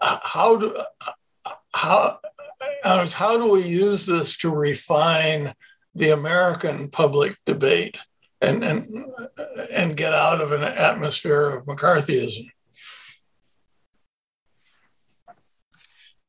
[0.01, 0.76] how do
[1.74, 2.18] how
[3.12, 5.53] how do we use this to refine
[5.95, 7.99] the American public debate
[8.40, 8.86] and, and,
[9.72, 12.47] and get out of an atmosphere of McCarthyism?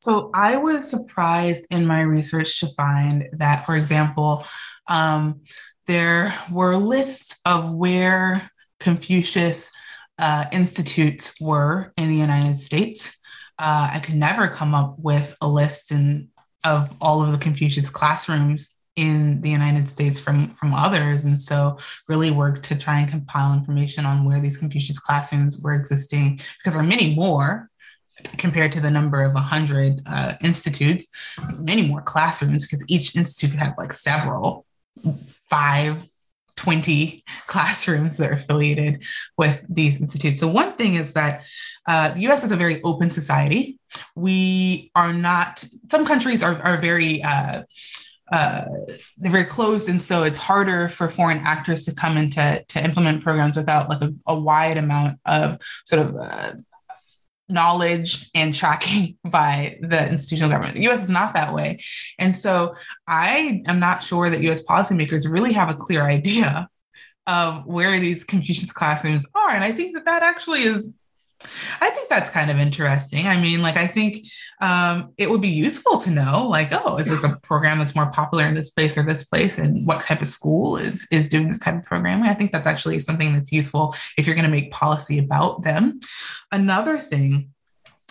[0.00, 4.46] So I was surprised in my research to find that, for example,
[4.86, 5.40] um,
[5.86, 9.72] there were lists of where Confucius
[10.18, 13.18] uh, institutes were in the United States.
[13.58, 16.28] Uh, I could never come up with a list and
[16.64, 21.78] of all of the Confucius classrooms in the United States from from others, and so
[22.08, 26.74] really worked to try and compile information on where these Confucius classrooms were existing because
[26.74, 27.70] there are many more
[28.38, 31.08] compared to the number of 100 uh, institutes,
[31.58, 34.64] many more classrooms because each institute could have like several,
[35.50, 36.08] five,
[36.56, 39.02] 20 classrooms that are affiliated
[39.36, 40.40] with these institutes.
[40.40, 41.44] So, one thing is that
[41.86, 43.78] uh, the US is a very open society.
[44.14, 47.64] We are not, some countries are, are very, uh,
[48.32, 48.64] uh,
[49.18, 52.84] they're very closed, and so it's harder for foreign actors to come in to, to
[52.84, 56.52] implement programs without like a, a wide amount of sort of uh,
[57.48, 60.74] knowledge and tracking by the institutional government.
[60.74, 61.80] The US is not that way.
[62.18, 62.74] And so
[63.06, 66.68] I am not sure that US policymakers really have a clear idea
[67.26, 69.50] of where these Confucius classrooms are.
[69.50, 70.94] And I think that that actually is
[71.80, 73.26] I think that's kind of interesting.
[73.26, 74.24] I mean, like, I think
[74.60, 78.06] um, it would be useful to know, like, oh, is this a program that's more
[78.06, 81.48] popular in this place or this place, and what type of school is is doing
[81.48, 82.28] this type of programming?
[82.28, 86.00] I think that's actually something that's useful if you're going to make policy about them.
[86.50, 87.50] Another thing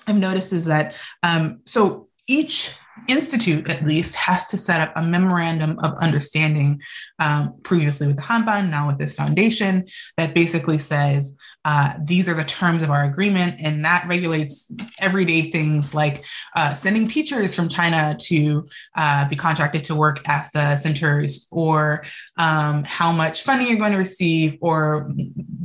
[0.08, 5.02] I've noticed is that um, so each institute at least has to set up a
[5.02, 6.82] memorandum of understanding
[7.20, 9.86] um, previously with the hanban now with this foundation
[10.18, 15.50] that basically says uh, these are the terms of our agreement and that regulates everyday
[15.50, 16.24] things like
[16.56, 22.04] uh, sending teachers from china to uh, be contracted to work at the centers or
[22.38, 25.12] um, how much funding you're going to receive or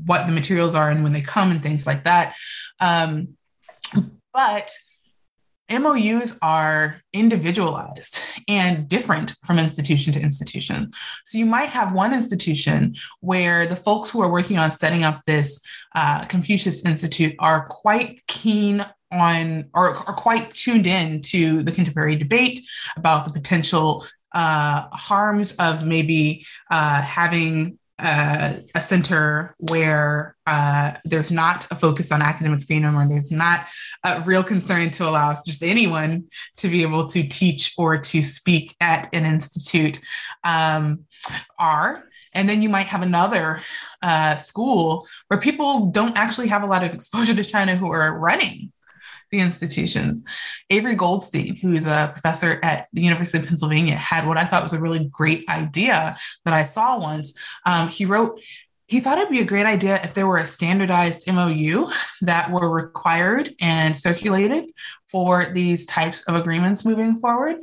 [0.06, 2.34] what the materials are and when they come and things like that.
[2.80, 3.36] Um,
[4.32, 4.70] but
[5.70, 10.90] MOUs are individualized and different from institution to institution.
[11.24, 15.22] So you might have one institution where the folks who are working on setting up
[15.24, 15.60] this
[15.94, 22.16] uh, Confucius Institute are quite keen on or are quite tuned in to the contemporary
[22.16, 22.66] debate
[22.96, 31.30] about the potential uh, harms of maybe uh, having uh, a center where uh, there's
[31.30, 33.66] not a focus on academic freedom or there's not
[34.04, 36.24] a real concern to allow just anyone
[36.56, 40.00] to be able to teach or to speak at an institute
[40.44, 41.04] um,
[41.58, 42.04] are.
[42.32, 43.60] And then you might have another
[44.02, 48.18] uh, school where people don't actually have a lot of exposure to China who are
[48.18, 48.72] running
[49.30, 50.22] the institutions.
[50.70, 54.62] Avery Goldstein, who is a professor at the University of Pennsylvania, had what I thought
[54.62, 57.34] was a really great idea that I saw once.
[57.66, 58.40] Um, he wrote,
[58.86, 61.86] he thought it'd be a great idea if there were a standardized MOU
[62.22, 64.70] that were required and circulated
[65.06, 67.56] for these types of agreements moving forward.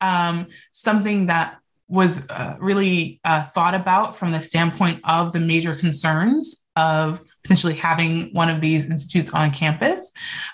[0.00, 5.74] Um, something that was uh, really uh, thought about from the standpoint of the major
[5.76, 10.12] concerns of potentially having one of these institutes on campus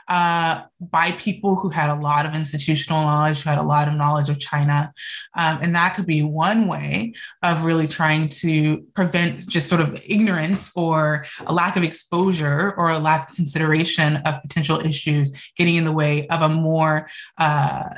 [0.08, 3.94] uh, by people who had a lot of institutional knowledge, who had a lot of
[3.94, 4.92] knowledge of China.
[5.36, 7.12] Um, and that could be one way
[7.42, 12.88] of really trying to prevent just sort of ignorance or a lack of exposure or
[12.90, 17.90] a lack of consideration of potential issues getting in the way of a more uh,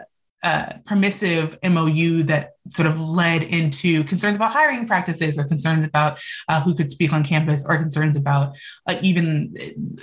[0.43, 6.19] uh, permissive MOU that sort of led into concerns about hiring practices or concerns about
[6.49, 9.55] uh, who could speak on campus or concerns about uh, even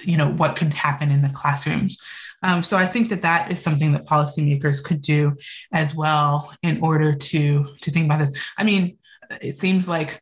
[0.04, 1.98] you know what could happen in the classrooms.
[2.44, 5.36] Um, so I think that that is something that policymakers could do
[5.74, 8.38] as well in order to to think about this.
[8.58, 8.98] I mean,
[9.42, 10.22] it seems like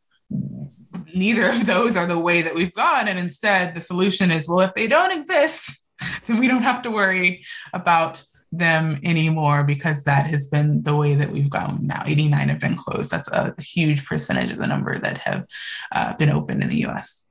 [1.14, 4.62] neither of those are the way that we've gone, and instead the solution is well,
[4.62, 5.86] if they don't exist,
[6.28, 8.24] then we don't have to worry about
[8.58, 12.02] them anymore because that has been the way that we've gone now.
[12.06, 13.12] 89 have been closed.
[13.12, 15.46] That's a huge percentage of the number that have
[15.92, 17.26] uh, been opened in the us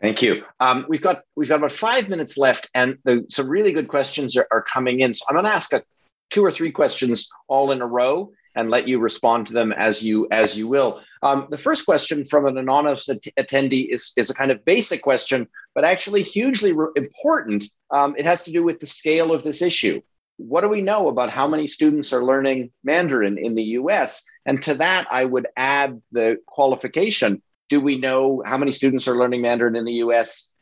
[0.00, 0.42] thank you.
[0.60, 4.36] Um, we've got we've got about five minutes left and the, some really good questions
[4.36, 5.14] are, are coming in.
[5.14, 5.82] So i'm going to ask a,
[6.30, 10.02] two or three questions all in a row and let you respond to them as
[10.02, 11.00] you as you will.
[11.22, 15.02] Um, the first question from an anonymous att- attendee is, is a kind of basic
[15.02, 17.64] question, but actually hugely re- important.
[17.90, 20.02] Um, it has to do with the scale of this issue.
[20.36, 24.24] What do we know about how many students are learning Mandarin in the US?
[24.44, 27.42] And to that, I would add the qualification.
[27.68, 30.52] Do we know how many students are learning Mandarin in the US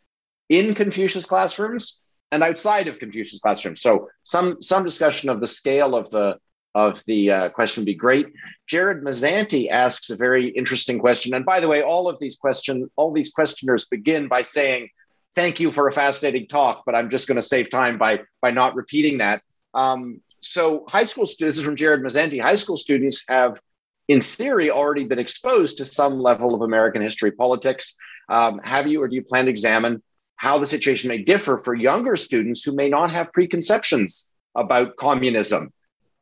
[0.49, 3.81] in Confucius classrooms and outside of Confucius classrooms?
[3.81, 6.39] So some some discussion of the scale of the
[6.75, 8.33] of the uh, question would be great.
[8.67, 11.35] Jared Mazzanti asks a very interesting question.
[11.35, 14.89] And by the way, all of these question, all these questioners begin by saying,
[15.35, 18.51] thank you for a fascinating talk, but I'm just going to save time by, by
[18.51, 19.43] not repeating that.
[19.75, 23.61] Um, so high school students, this is from Jared Mazzanti, high school students have,
[24.09, 27.97] in theory, already been exposed to some level of American history politics.
[28.29, 30.03] Um, have you or do you plan to examine
[30.37, 35.73] how the situation may differ for younger students who may not have preconceptions about communism?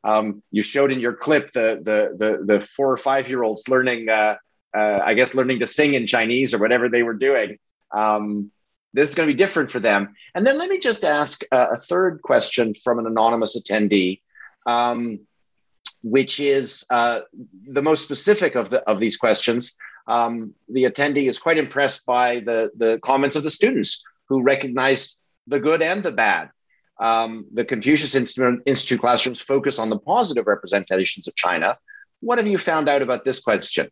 [0.03, 3.67] Um, you showed in your clip the the the, the four or five year olds
[3.67, 4.35] learning, uh,
[4.75, 7.57] uh, I guess, learning to sing in Chinese or whatever they were doing.
[7.91, 8.51] Um,
[8.93, 10.15] this is going to be different for them.
[10.35, 14.21] And then let me just ask a, a third question from an anonymous attendee,
[14.65, 15.19] um,
[16.03, 17.21] which is uh,
[17.67, 19.77] the most specific of, the, of these questions.
[20.07, 25.19] Um, the attendee is quite impressed by the, the comments of the students who recognize
[25.47, 26.49] the good and the bad.
[26.99, 31.77] Um, the Confucius Institute, classrooms focus on the positive representations of China.
[32.19, 33.89] What have you found out about this question?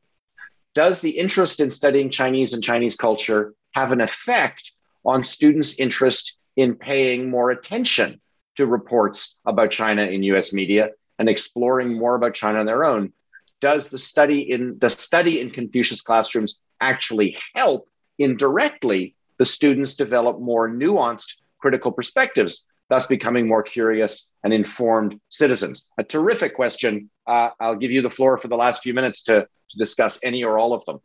[0.76, 4.74] Does the interest in studying Chinese and Chinese culture have an effect
[5.06, 8.22] on students' interest in paying more attention
[8.58, 13.14] to reports about China in US media and exploring more about China on their own.
[13.62, 20.40] Does the study in the study in Confucius classrooms actually help indirectly the students develop
[20.40, 25.88] more nuanced critical perspectives, thus becoming more curious and informed citizens?
[25.98, 27.10] A terrific question.
[27.26, 30.44] Uh, I'll give you the floor for the last few minutes to, to discuss any
[30.44, 31.00] or all of them.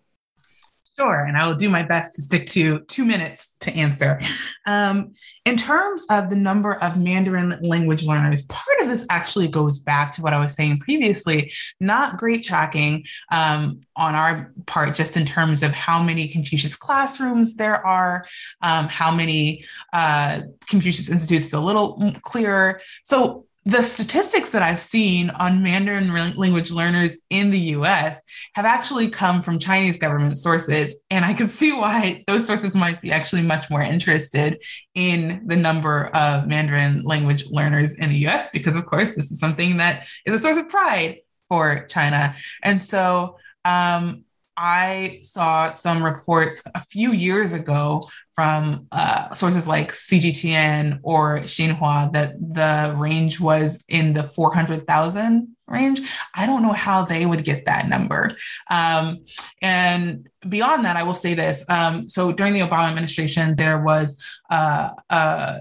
[0.97, 4.21] Sure, and I will do my best to stick to two minutes to answer.
[4.65, 5.15] Um,
[5.45, 10.15] in terms of the number of Mandarin language learners, part of this actually goes back
[10.15, 11.53] to what I was saying previously.
[11.81, 17.57] Not great tracking um, on our part, just in terms of how many Confucius classrooms
[17.57, 18.25] there are,
[18.63, 22.81] um, how many uh, Confucius institutes, a little clearer.
[23.03, 28.21] So the statistics that I've seen on Mandarin language learners in the US
[28.55, 30.97] have actually come from Chinese government sources.
[31.11, 34.63] And I can see why those sources might be actually much more interested
[34.95, 39.41] in the number of Mandarin language learners in the US, because, of course, this is
[39.41, 42.35] something that is a source of pride for China.
[42.63, 44.25] And so um,
[44.57, 52.13] I saw some reports a few years ago from uh, sources like CGTN or Xinhua
[52.13, 56.01] that the range was in the 400,000 range.
[56.35, 58.33] I don't know how they would get that number.
[58.71, 59.25] Um,
[59.63, 61.65] and beyond that, I will say this.
[61.69, 65.61] Um, so during the Obama administration, there was uh, uh,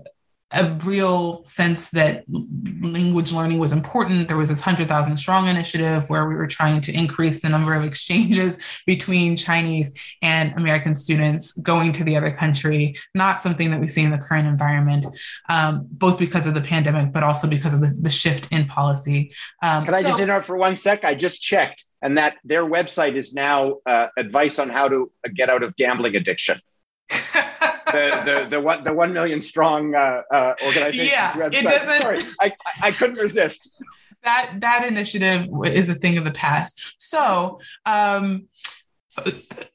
[0.53, 2.23] a real sense that
[2.81, 4.27] language learning was important.
[4.27, 7.83] There was this 100,000 strong initiative where we were trying to increase the number of
[7.83, 13.87] exchanges between Chinese and American students going to the other country, not something that we
[13.87, 15.05] see in the current environment,
[15.49, 19.33] um, both because of the pandemic, but also because of the, the shift in policy.
[19.63, 21.03] Um, Can I so- just interrupt for one sec?
[21.03, 25.49] I just checked, and that their website is now uh, advice on how to get
[25.49, 26.59] out of gambling addiction.
[27.93, 31.53] The, the the one the one million strong uh, uh, organization yeah, website.
[31.53, 33.75] It doesn't, Sorry, I, I couldn't resist.
[34.23, 36.95] That that initiative is a thing of the past.
[36.97, 38.47] So um,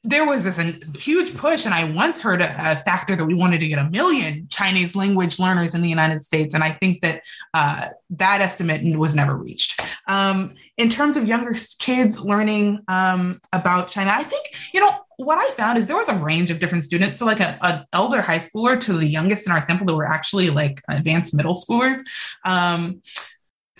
[0.03, 0.57] there was this
[0.97, 3.89] huge push, and I once heard a, a, factor that we wanted to get a
[3.89, 7.21] million Chinese language learners in the United States, and I think that
[7.53, 9.81] uh, that estimate was never reached.
[10.07, 15.37] Um, in terms of younger kids learning um, about China, I think you know what
[15.37, 17.17] I found is there was a range of different students.
[17.17, 20.49] So, like an elder high schooler to the youngest in our sample that were actually
[20.49, 21.99] like advanced middle schoolers.
[22.45, 23.01] Um,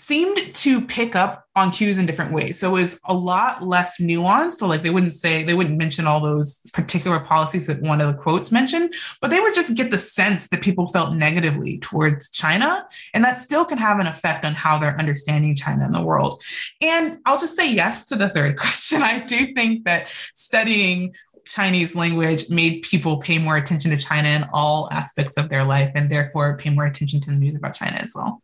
[0.00, 2.58] seemed to pick up on cues in different ways.
[2.58, 4.52] So it was a lot less nuanced.
[4.52, 8.08] So like they wouldn't say, they wouldn't mention all those particular policies that one of
[8.08, 12.30] the quotes mentioned, but they would just get the sense that people felt negatively towards
[12.30, 12.86] China.
[13.12, 16.42] And that still can have an effect on how they're understanding China in the world.
[16.80, 19.02] And I'll just say yes to the third question.
[19.02, 21.14] I do think that studying
[21.50, 25.90] Chinese language made people pay more attention to China in all aspects of their life
[25.96, 28.40] and therefore pay more attention to the news about China as well.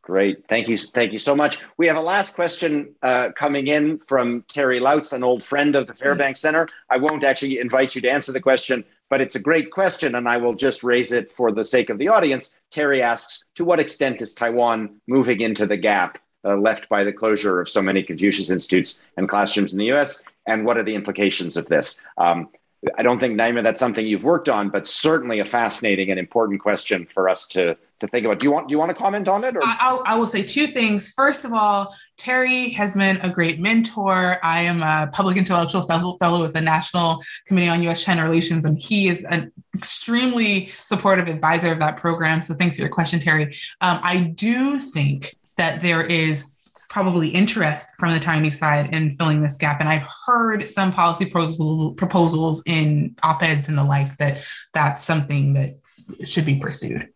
[0.00, 0.46] Great.
[0.48, 0.76] Thank you.
[0.76, 1.60] Thank you so much.
[1.76, 5.88] We have a last question uh, coming in from Terry Lautz, an old friend of
[5.88, 6.68] the Fairbanks Center.
[6.88, 10.28] I won't actually invite you to answer the question, but it's a great question, and
[10.28, 12.56] I will just raise it for the sake of the audience.
[12.70, 17.12] Terry asks To what extent is Taiwan moving into the gap uh, left by the
[17.12, 20.22] closure of so many Confucius institutes and classrooms in the US?
[20.46, 22.04] And what are the implications of this?
[22.16, 22.48] Um,
[22.96, 26.60] I don't think, Naima, that's something you've worked on, but certainly a fascinating and important
[26.60, 28.40] question for us to to think about.
[28.40, 29.56] Do you want do you want to comment on it?
[29.56, 29.64] Or?
[29.64, 31.10] I, I will say two things.
[31.12, 34.38] First of all, Terry has been a great mentor.
[34.42, 39.08] I am a public intellectual fellow with the National Committee on U.S.-China Relations, and he
[39.08, 42.42] is an extremely supportive advisor of that program.
[42.42, 43.44] So thanks for your question, Terry.
[43.80, 46.44] Um, I do think that there is
[46.88, 49.80] probably interest from the Chinese side in filling this gap.
[49.80, 54.42] And I've heard some policy proposals in op-eds and the like that
[54.72, 55.78] that's something that
[56.24, 57.08] should be pursued.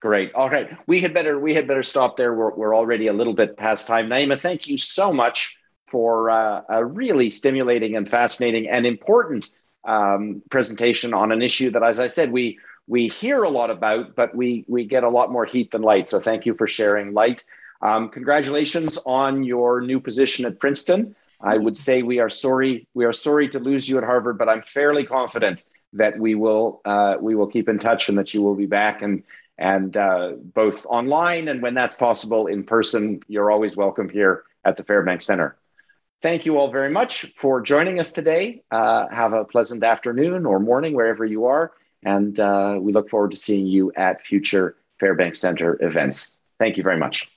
[0.00, 0.32] Great.
[0.34, 0.76] All right.
[0.86, 2.34] We had better we had better stop there.
[2.34, 4.08] We're, we're already a little bit past time.
[4.08, 5.56] Naima, thank you so much
[5.86, 9.52] for uh, a really stimulating and fascinating and important
[9.84, 14.14] um, presentation on an issue that, as I said, we we hear a lot about,
[14.14, 16.08] but we we get a lot more heat than light.
[16.08, 17.44] So thank you for sharing light.
[17.80, 21.16] Um, congratulations on your new position at Princeton.
[21.40, 24.48] I would say we are sorry we are sorry to lose you at Harvard, but
[24.48, 25.64] I'm fairly confident
[25.94, 29.02] that we will uh, we will keep in touch and that you will be back
[29.02, 29.24] and
[29.58, 33.20] and uh, both online and when that's possible in person.
[33.28, 35.56] You're always welcome here at the Fairbanks Center.
[36.22, 38.62] Thank you all very much for joining us today.
[38.70, 41.72] Uh, have a pleasant afternoon or morning wherever you are,
[42.04, 46.38] and uh, we look forward to seeing you at future Fairbanks Center events.
[46.58, 47.31] Thank you very much.